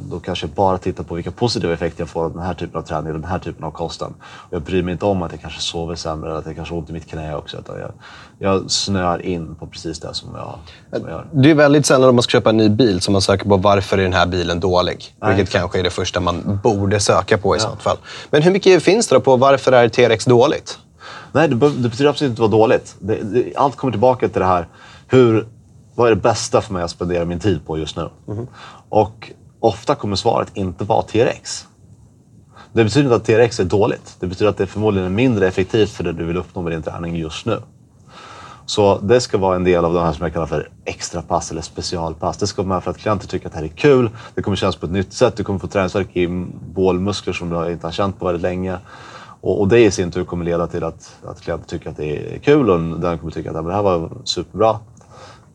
då 0.00 0.20
kanske 0.20 0.46
jag 0.46 0.54
bara 0.54 0.78
tittar 0.78 1.04
på 1.04 1.14
vilka 1.14 1.30
positiva 1.30 1.72
effekter 1.72 2.02
jag 2.02 2.08
får 2.08 2.24
av 2.24 2.32
den 2.32 2.42
här 2.42 2.54
typen 2.54 2.80
av 2.80 2.82
träning, 2.82 3.12
den 3.12 3.24
här 3.24 3.38
typen 3.38 3.64
av 3.64 3.70
kosten. 3.70 4.14
Och 4.20 4.52
jag 4.52 4.62
bryr 4.62 4.82
mig 4.82 4.92
inte 4.92 5.04
om 5.04 5.22
att 5.22 5.32
jag 5.32 5.40
kanske 5.40 5.60
sover 5.60 5.94
sämre 5.94 6.30
eller 6.30 6.38
att 6.38 6.46
jag 6.46 6.56
kanske 6.56 6.74
har 6.74 6.78
ont 6.78 6.90
i 6.90 6.92
mitt 6.92 7.06
knä 7.06 7.36
också. 7.36 7.58
Utan 7.58 7.78
jag, 7.78 7.92
jag 8.38 8.70
snöar 8.70 9.26
in 9.26 9.54
på 9.54 9.66
precis 9.66 10.00
det 10.00 10.14
som 10.14 10.34
jag, 10.34 10.58
som 11.00 11.08
jag 11.08 11.10
gör. 11.10 11.26
Det 11.32 11.50
är 11.50 11.54
väldigt 11.54 11.86
sällan 11.86 12.08
om 12.08 12.14
man 12.14 12.22
ska 12.22 12.30
köpa 12.30 12.50
en 12.50 12.56
ny 12.56 12.68
bil 12.68 13.00
som 13.00 13.12
man 13.12 13.22
söker 13.22 13.48
på 13.48 13.56
varför 13.56 13.98
är 13.98 14.02
den 14.02 14.12
här 14.12 14.26
bilen 14.26 14.60
dålig. 14.60 14.96
vilket 14.96 15.40
exakt. 15.40 15.52
kanske 15.52 15.78
är 15.78 15.82
det 15.82 15.90
första 15.90 16.20
man 16.20 16.60
borde 16.62 17.00
söka 17.00 17.38
på 17.38 17.56
i 17.56 17.60
sånt 17.60 17.82
fall. 17.82 17.96
Men 18.30 18.42
hur 18.42 18.50
mycket 18.50 18.82
finns 18.82 19.08
det 19.08 19.14
då 19.14 19.20
på 19.20 19.36
varför 19.36 19.72
är 19.72 19.88
TRX 19.88 20.24
dåligt? 20.24 20.78
Nej, 21.32 21.48
det, 21.48 21.54
det 21.54 21.88
betyder 21.88 22.10
absolut 22.10 22.30
inte 22.30 22.44
att 22.44 22.50
vara 22.50 22.60
dåligt. 22.60 22.96
Det, 22.98 23.22
det, 23.22 23.56
allt 23.56 23.76
kommer 23.76 23.92
tillbaka 23.92 24.28
till 24.28 24.40
det 24.40 24.46
här. 24.46 24.68
Hur, 25.06 25.46
vad 25.94 26.06
är 26.06 26.14
det 26.14 26.20
bästa 26.20 26.60
för 26.60 26.72
mig 26.72 26.82
att 26.82 26.90
spendera 26.90 27.24
min 27.24 27.40
tid 27.40 27.66
på 27.66 27.78
just 27.78 27.96
nu? 27.96 28.08
Och 28.88 29.32
ofta 29.60 29.94
kommer 29.94 30.16
svaret 30.16 30.50
inte 30.54 30.84
vara 30.84 31.02
TRX. 31.02 31.66
Det 32.72 32.84
betyder 32.84 33.04
inte 33.04 33.16
att 33.16 33.24
TRX 33.24 33.60
är 33.60 33.64
dåligt. 33.64 34.16
Det 34.20 34.26
betyder 34.26 34.50
att 34.50 34.56
det 34.56 34.66
förmodligen 34.66 35.06
är 35.06 35.12
mindre 35.12 35.46
effektivt 35.46 35.90
för 35.90 36.04
det 36.04 36.12
du 36.12 36.24
vill 36.24 36.36
uppnå 36.36 36.62
med 36.62 36.72
din 36.72 36.82
träning 36.82 37.16
just 37.16 37.46
nu. 37.46 37.60
Så 38.66 38.98
det 38.98 39.20
ska 39.20 39.38
vara 39.38 39.56
en 39.56 39.64
del 39.64 39.84
av 39.84 39.94
de 39.94 40.04
här 40.04 40.12
som 40.12 40.24
jag 40.24 40.32
kallar 40.32 40.46
för 40.46 40.68
extra 40.84 41.22
pass 41.22 41.50
eller 41.50 41.62
specialpass. 41.62 42.36
Det 42.36 42.46
ska 42.46 42.62
vara 42.62 42.74
med 42.74 42.84
för 42.84 42.90
att 42.90 42.98
klienter 42.98 43.28
tycker 43.28 43.46
att 43.46 43.52
det 43.52 43.58
här 43.58 43.64
är 43.64 43.68
kul. 43.68 44.10
Det 44.34 44.42
kommer 44.42 44.56
kännas 44.56 44.76
på 44.76 44.86
ett 44.86 44.92
nytt 44.92 45.12
sätt. 45.12 45.36
Du 45.36 45.44
kommer 45.44 45.58
få 45.58 45.66
träningsvärk 45.66 46.16
i 46.16 46.28
bålmuskler 46.74 47.32
som 47.32 47.50
du 47.50 47.72
inte 47.72 47.86
har 47.86 47.92
känt 47.92 48.18
på 48.18 48.26
väldigt 48.26 48.42
länge. 48.42 48.78
Och, 49.40 49.60
och 49.60 49.68
det 49.68 49.80
i 49.80 49.90
sin 49.90 50.10
tur 50.10 50.24
kommer 50.24 50.44
leda 50.44 50.66
till 50.66 50.84
att, 50.84 51.16
att 51.24 51.40
klienter 51.40 51.68
tycker 51.68 51.90
att 51.90 51.96
det 51.96 52.34
är 52.34 52.38
kul 52.38 52.70
och 52.70 53.00
den 53.00 53.18
kommer 53.18 53.32
tycka 53.32 53.50
att 53.50 53.66
det 53.66 53.72
här 53.72 53.82
var 53.82 54.10
superbra. 54.24 54.78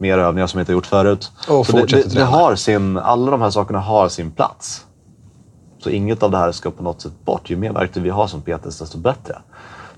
Mer 0.03 0.17
övningar 0.17 0.47
som 0.47 0.57
jag 0.57 0.61
inte 0.61 0.71
har 0.71 0.75
gjort 0.75 0.85
förut. 0.85 1.31
Och 1.47 1.65
Så 1.65 1.77
det, 1.77 1.85
det, 1.85 2.15
det 2.15 2.23
har 2.23 2.55
sin, 2.55 2.97
alla 2.97 3.31
de 3.31 3.41
här 3.41 3.49
sakerna 3.49 3.79
har 3.79 4.09
sin 4.09 4.31
plats. 4.31 4.85
Så 5.83 5.89
inget 5.89 6.23
av 6.23 6.31
det 6.31 6.37
här 6.37 6.51
ska 6.51 6.71
på 6.71 6.83
något 6.83 7.01
sätt 7.01 7.25
bort. 7.25 7.49
Ju 7.49 7.55
mer 7.55 7.71
verktyg 7.71 8.03
vi 8.03 8.09
har 8.09 8.27
som 8.27 8.41
PT, 8.41 8.63
desto 8.63 8.97
bättre. 8.97 9.37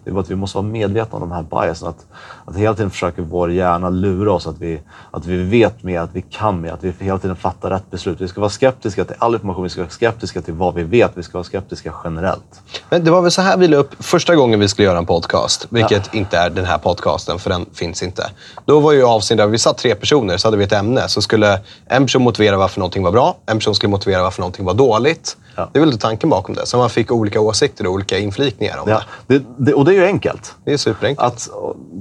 Det 0.05 0.11
är 0.11 0.19
att 0.19 0.31
vi 0.31 0.35
måste 0.35 0.57
vara 0.57 0.67
medvetna 0.67 1.19
om 1.19 1.29
de 1.29 1.31
här 1.31 1.43
biasen. 1.43 1.87
Att, 1.87 2.05
att 2.45 2.55
hela 2.55 2.73
tiden 2.73 2.89
försöker 2.89 3.21
vår 3.21 3.51
hjärna 3.51 3.89
lura 3.89 4.33
oss 4.33 4.47
att 4.47 4.57
vi, 4.59 4.81
att 5.11 5.25
vi 5.25 5.43
vet 5.43 5.83
mer, 5.83 5.99
att 5.99 6.09
vi 6.13 6.21
kan 6.21 6.61
mer, 6.61 6.71
att 6.71 6.83
vi 6.83 6.93
hela 6.99 7.17
tiden 7.17 7.35
fattar 7.35 7.69
rätt 7.69 7.91
beslut. 7.91 8.21
Vi 8.21 8.27
ska 8.27 8.41
vara 8.41 8.49
skeptiska 8.49 9.05
till 9.05 9.15
all 9.19 9.33
information, 9.33 9.63
vi 9.63 9.69
ska 9.69 9.81
vara 9.81 9.89
skeptiska 9.89 10.41
till 10.41 10.53
vad 10.53 10.73
vi 10.73 10.83
vet, 10.83 11.11
vi 11.15 11.23
ska 11.23 11.37
vara 11.37 11.43
skeptiska 11.43 11.93
generellt. 12.03 12.61
Men 12.89 13.03
det 13.03 13.11
var 13.11 13.21
väl 13.21 13.31
så 13.31 13.41
här 13.41 13.57
vi 13.57 13.67
la 13.67 13.77
upp 13.77 14.03
första 14.03 14.35
gången 14.35 14.59
vi 14.59 14.67
skulle 14.67 14.85
göra 14.85 14.97
en 14.97 15.05
podcast. 15.05 15.67
Vilket 15.69 16.13
inte 16.13 16.37
är 16.37 16.49
den 16.49 16.65
här 16.65 16.77
podcasten, 16.77 17.39
för 17.39 17.49
den 17.49 17.65
finns 17.73 18.03
inte. 18.03 18.29
Då 18.65 18.79
var 18.79 18.91
ju 18.91 19.03
avsnitt 19.03 19.37
där 19.37 19.47
vi 19.47 19.57
satt 19.57 19.77
tre 19.77 19.95
personer, 19.95 20.37
så 20.37 20.47
hade 20.47 20.57
vi 20.57 20.63
ett 20.63 20.73
ämne. 20.73 21.07
Så 21.07 21.21
skulle 21.21 21.59
en 21.85 22.03
person 22.03 22.21
motivera 22.21 22.57
varför 22.57 22.79
någonting 22.79 23.03
var 23.03 23.11
bra, 23.11 23.37
en 23.45 23.57
person 23.57 23.75
skulle 23.75 23.89
motivera 23.91 24.23
varför 24.23 24.41
någonting 24.41 24.65
var 24.65 24.73
dåligt. 24.73 25.37
Ja. 25.55 25.69
Det 25.73 25.79
är 25.79 25.85
väl 25.85 25.97
tanken 25.97 26.29
bakom 26.29 26.55
det. 26.55 26.65
Så 26.65 26.77
man 26.77 26.89
fick 26.89 27.11
olika 27.11 27.41
åsikter 27.41 27.87
och 27.87 27.93
olika 27.93 28.17
inflikningar 28.17 28.77
om 28.77 28.89
Ja, 28.89 29.01
det. 29.27 29.39
det, 29.39 29.45
det, 29.57 29.73
och 29.73 29.85
det 29.85 29.91
är 29.91 29.95
ju 29.95 30.05
enkelt. 30.05 30.55
Det 30.65 30.73
är 30.73 30.77
superenkelt. 30.77 31.27
Att 31.27 31.49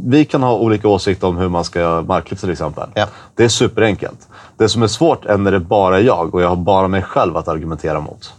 vi 0.05 0.25
kan 0.25 0.43
ha 0.43 0.55
olika 0.57 0.89
åsikter 0.89 1.27
om 1.27 1.37
hur 1.37 1.49
man 1.49 1.65
ska 1.65 1.81
göra 1.81 2.03
marklyft 2.03 2.41
till 2.43 2.51
exempel. 2.53 2.89
Ja. 2.95 3.07
Det 3.35 3.45
är 3.45 3.49
superenkelt. 3.49 4.29
Det 4.57 4.69
som 4.69 4.83
är 4.83 4.87
svårt 4.87 5.25
är 5.25 5.37
när 5.39 5.53
det 5.53 5.61
bara 5.61 5.99
är 5.99 6.03
jag 6.03 6.35
och 6.35 6.43
jag 6.43 6.49
har 6.49 6.57
bara 6.57 6.89
mig 6.89 7.03
själv 7.03 7.37
att 7.37 7.49
argumentera 7.49 8.01
mot. 8.01 8.33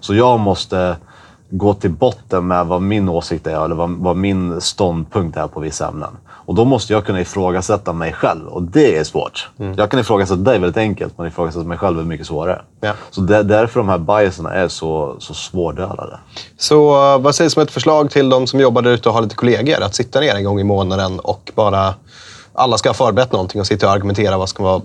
Så 0.00 0.14
jag 0.14 0.40
måste 0.40 0.96
gå 1.50 1.74
till 1.74 1.90
botten 1.90 2.46
med 2.46 2.66
vad 2.66 2.82
min 2.82 3.08
åsikt 3.08 3.46
är 3.46 3.64
eller 3.64 3.74
vad, 3.74 3.90
vad 3.90 4.16
min 4.16 4.60
ståndpunkt 4.60 5.36
är 5.36 5.46
på 5.46 5.60
vissa 5.60 5.88
ämnen. 5.88 6.16
Och 6.46 6.54
då 6.54 6.64
måste 6.64 6.92
jag 6.92 7.04
kunna 7.04 7.20
ifrågasätta 7.20 7.92
mig 7.92 8.12
själv 8.12 8.46
och 8.48 8.62
det 8.62 8.96
är 8.96 9.04
svårt. 9.04 9.48
Jag 9.76 9.90
kan 9.90 10.00
ifrågasätta 10.00 10.40
dig 10.40 10.58
väldigt 10.58 10.76
enkelt 10.76 11.18
men 11.18 11.26
ifrågasätta 11.26 11.64
mig 11.64 11.78
själv 11.78 11.98
är 11.98 12.04
mycket 12.04 12.26
svårare. 12.26 12.62
Ja. 12.80 12.92
Så 13.10 13.20
det, 13.20 13.42
därför 13.42 13.80
de 13.80 13.88
här 13.88 13.98
biaserna 13.98 14.52
är 14.52 14.68
så, 14.68 15.16
så 15.18 15.34
svårdödade. 15.34 16.18
Så 16.58 17.12
eh, 17.14 17.20
vad 17.20 17.34
sägs 17.34 17.52
som 17.52 17.62
ett 17.62 17.70
förslag 17.70 18.10
till 18.10 18.28
de 18.28 18.46
som 18.46 18.60
jobbar 18.60 18.82
där 18.82 18.90
ute 18.90 19.08
och 19.08 19.14
har 19.14 19.22
lite 19.22 19.34
kollegor? 19.34 19.82
Att 19.82 19.94
sitta 19.94 20.20
ner 20.20 20.34
en 20.34 20.44
gång 20.44 20.60
i 20.60 20.64
månaden 20.64 21.20
och 21.20 21.52
bara... 21.54 21.94
Alla 22.56 22.78
ska 22.78 22.88
ha 22.88 22.94
förberett 22.94 23.32
någonting 23.32 23.60
och 23.60 23.66
sitta 23.66 23.86
och 23.86 23.92
argumentera 23.92 24.38
vad 24.38 24.48
ska 24.48 24.62
vara 24.62 24.82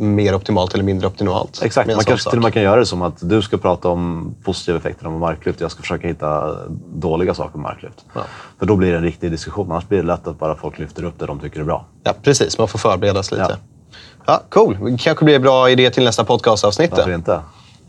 mer 0.00 0.34
optimalt 0.34 0.74
eller 0.74 0.84
mindre 0.84 1.06
optimalt. 1.06 1.62
Exakt, 1.62 1.86
man 1.86 2.04
kanske 2.04 2.24
sak. 2.24 2.30
till 2.30 2.38
och 2.38 2.42
med 2.42 2.52
kan 2.52 2.62
göra 2.62 2.80
det 2.80 2.86
som 2.86 3.02
att 3.02 3.14
du 3.20 3.42
ska 3.42 3.56
prata 3.56 3.88
om 3.88 4.34
positiva 4.44 4.78
effekter 4.78 5.06
av 5.06 5.12
marklyft 5.12 5.58
och 5.58 5.64
jag 5.64 5.70
ska 5.70 5.82
försöka 5.82 6.08
hitta 6.08 6.56
dåliga 6.94 7.34
saker 7.34 7.58
med 7.58 7.62
marklyft. 7.62 8.04
Ja. 8.14 8.20
För 8.58 8.66
då 8.66 8.76
blir 8.76 8.90
det 8.90 8.96
en 8.96 9.02
riktig 9.02 9.30
diskussion. 9.30 9.72
Annars 9.72 9.88
blir 9.88 9.98
det 9.98 10.06
lätt 10.06 10.26
att 10.26 10.38
bara 10.38 10.54
folk 10.54 10.78
lyfter 10.78 11.04
upp 11.04 11.14
det 11.18 11.26
de 11.26 11.38
tycker 11.40 11.60
är 11.60 11.64
bra. 11.64 11.84
Ja, 12.02 12.14
precis. 12.22 12.58
Man 12.58 12.68
får 12.68 12.78
förbereda 12.78 13.22
sig 13.22 13.38
lite. 13.38 13.50
Ja. 13.50 13.92
Ja. 14.26 14.42
cool. 14.48 14.78
Det 14.80 14.98
kanske 14.98 15.24
blir 15.24 15.36
en 15.36 15.42
bra 15.42 15.70
idé 15.70 15.90
till 15.90 16.04
nästa 16.04 16.24
podcastavsnitt. 16.24 16.90
Varför 16.90 17.14
inte? 17.14 17.40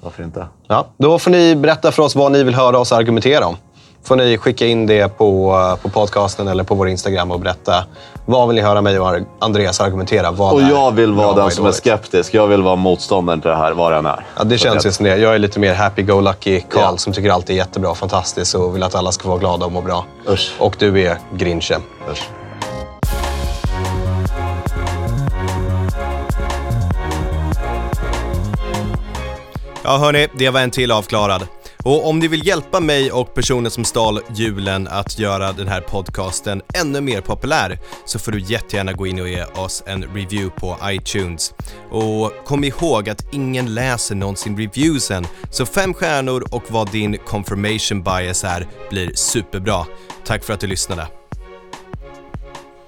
Varför 0.02 0.24
inte? 0.24 0.46
Ja, 0.68 0.88
då 0.98 1.20
får 1.20 1.32
ni 1.32 1.56
berätta 1.56 1.92
för 1.92 2.04
oss 2.04 2.16
vad 2.16 2.32
ni 2.32 2.44
vill 2.44 2.56
höra 2.56 2.80
oss 2.80 2.92
argumentera 2.92 3.48
om. 3.48 3.56
Får 4.04 4.16
ni 4.16 4.38
skicka 4.38 4.66
in 4.68 4.86
det 4.86 5.18
på, 5.18 5.56
på 5.82 5.90
podcasten 5.90 6.48
eller 6.48 6.64
på 6.64 6.76
vår 6.76 6.88
Instagram 6.90 7.32
och 7.32 7.40
berätta 7.40 7.84
vad 8.26 8.48
vill 8.48 8.56
ni 8.56 8.62
höra 8.62 8.82
mig 8.82 9.00
och 9.00 9.20
Andreas 9.40 9.80
argumentera. 9.82 10.32
Vad 10.32 10.54
Och 10.54 10.62
jag 10.62 10.92
vill 10.92 11.14
vara 11.14 11.34
den 11.36 11.52
som 11.52 11.66
är 11.66 11.72
skeptisk. 11.72 12.34
Jag 12.34 12.48
vill 12.48 12.62
vara 12.62 12.76
motståndaren 12.76 13.42
till 13.42 13.50
det 13.50 13.56
här, 13.58 13.72
vad 13.72 13.92
det 13.92 13.98
än 13.98 14.06
är. 14.06 14.26
Ja, 14.38 14.44
det 14.44 14.58
Så 14.58 14.64
känns 14.64 14.86
ju 14.86 14.88
jag- 14.88 14.94
som 14.96 15.06
det. 15.06 15.18
Jag 15.18 15.36
är 15.36 15.40
lite 15.40 15.60
mer 15.60 15.74
happy-go-lucky 15.74 16.62
Karl 16.70 16.82
Ja. 16.84 16.98
som 16.98 17.14
tycker 17.14 17.30
allt 17.30 17.50
är 17.50 17.54
jättebra 17.54 17.90
och 17.92 17.98
fantastiskt 17.98 18.56
och 18.56 18.76
vill 18.76 18.84
att 18.84 18.96
alla 18.96 19.12
ska 19.12 19.28
vara 19.30 19.40
glada 19.40 19.66
och 19.66 19.72
må 19.72 19.82
bra. 19.82 20.06
Usch. 20.30 20.54
Och 20.60 20.76
du 20.80 21.02
är 21.08 21.18
grinchen. 21.34 21.82
Usch. 22.12 22.30
Ja 29.84 29.98
hörni, 29.98 30.28
det 30.34 30.50
var 30.50 30.60
en 30.62 30.72
till 30.72 30.92
avklarad. 30.92 31.48
Och 31.84 32.08
om 32.08 32.20
ni 32.20 32.28
vill 32.28 32.48
hjälpa 32.48 32.80
mig 32.80 33.12
och 33.12 33.34
personen 33.34 33.72
som 33.72 33.86
stal 33.86 34.20
julen 34.36 34.88
att 34.88 35.20
göra 35.20 35.52
den 35.54 35.68
här 35.68 35.82
podcasten 35.82 36.62
ännu 36.74 37.02
mer 37.02 37.22
populär 37.22 37.80
så 38.06 38.20
får 38.20 38.32
du 38.32 38.40
jättegärna 38.40 38.94
gå 38.94 39.08
in 39.08 39.20
och 39.20 39.30
ge 39.30 39.44
oss 39.44 39.84
en 39.86 40.04
review 40.04 40.50
på 40.50 40.78
iTunes. 40.84 41.54
Och 41.92 42.32
kom 42.46 42.64
ihåg 42.64 43.10
att 43.10 43.34
ingen 43.34 43.74
läser 43.74 44.16
någonsin 44.16 44.58
reviewsen, 44.58 45.28
så 45.52 45.66
fem 45.66 45.94
stjärnor 45.94 46.44
och 46.52 46.64
vad 46.68 46.92
din 46.92 47.18
confirmation 47.18 48.04
bias 48.04 48.44
är 48.44 48.68
blir 48.90 49.12
superbra. 49.16 49.86
Tack 50.26 50.44
för 50.44 50.54
att 50.54 50.60
du 50.60 50.68
lyssnade. 50.68 51.21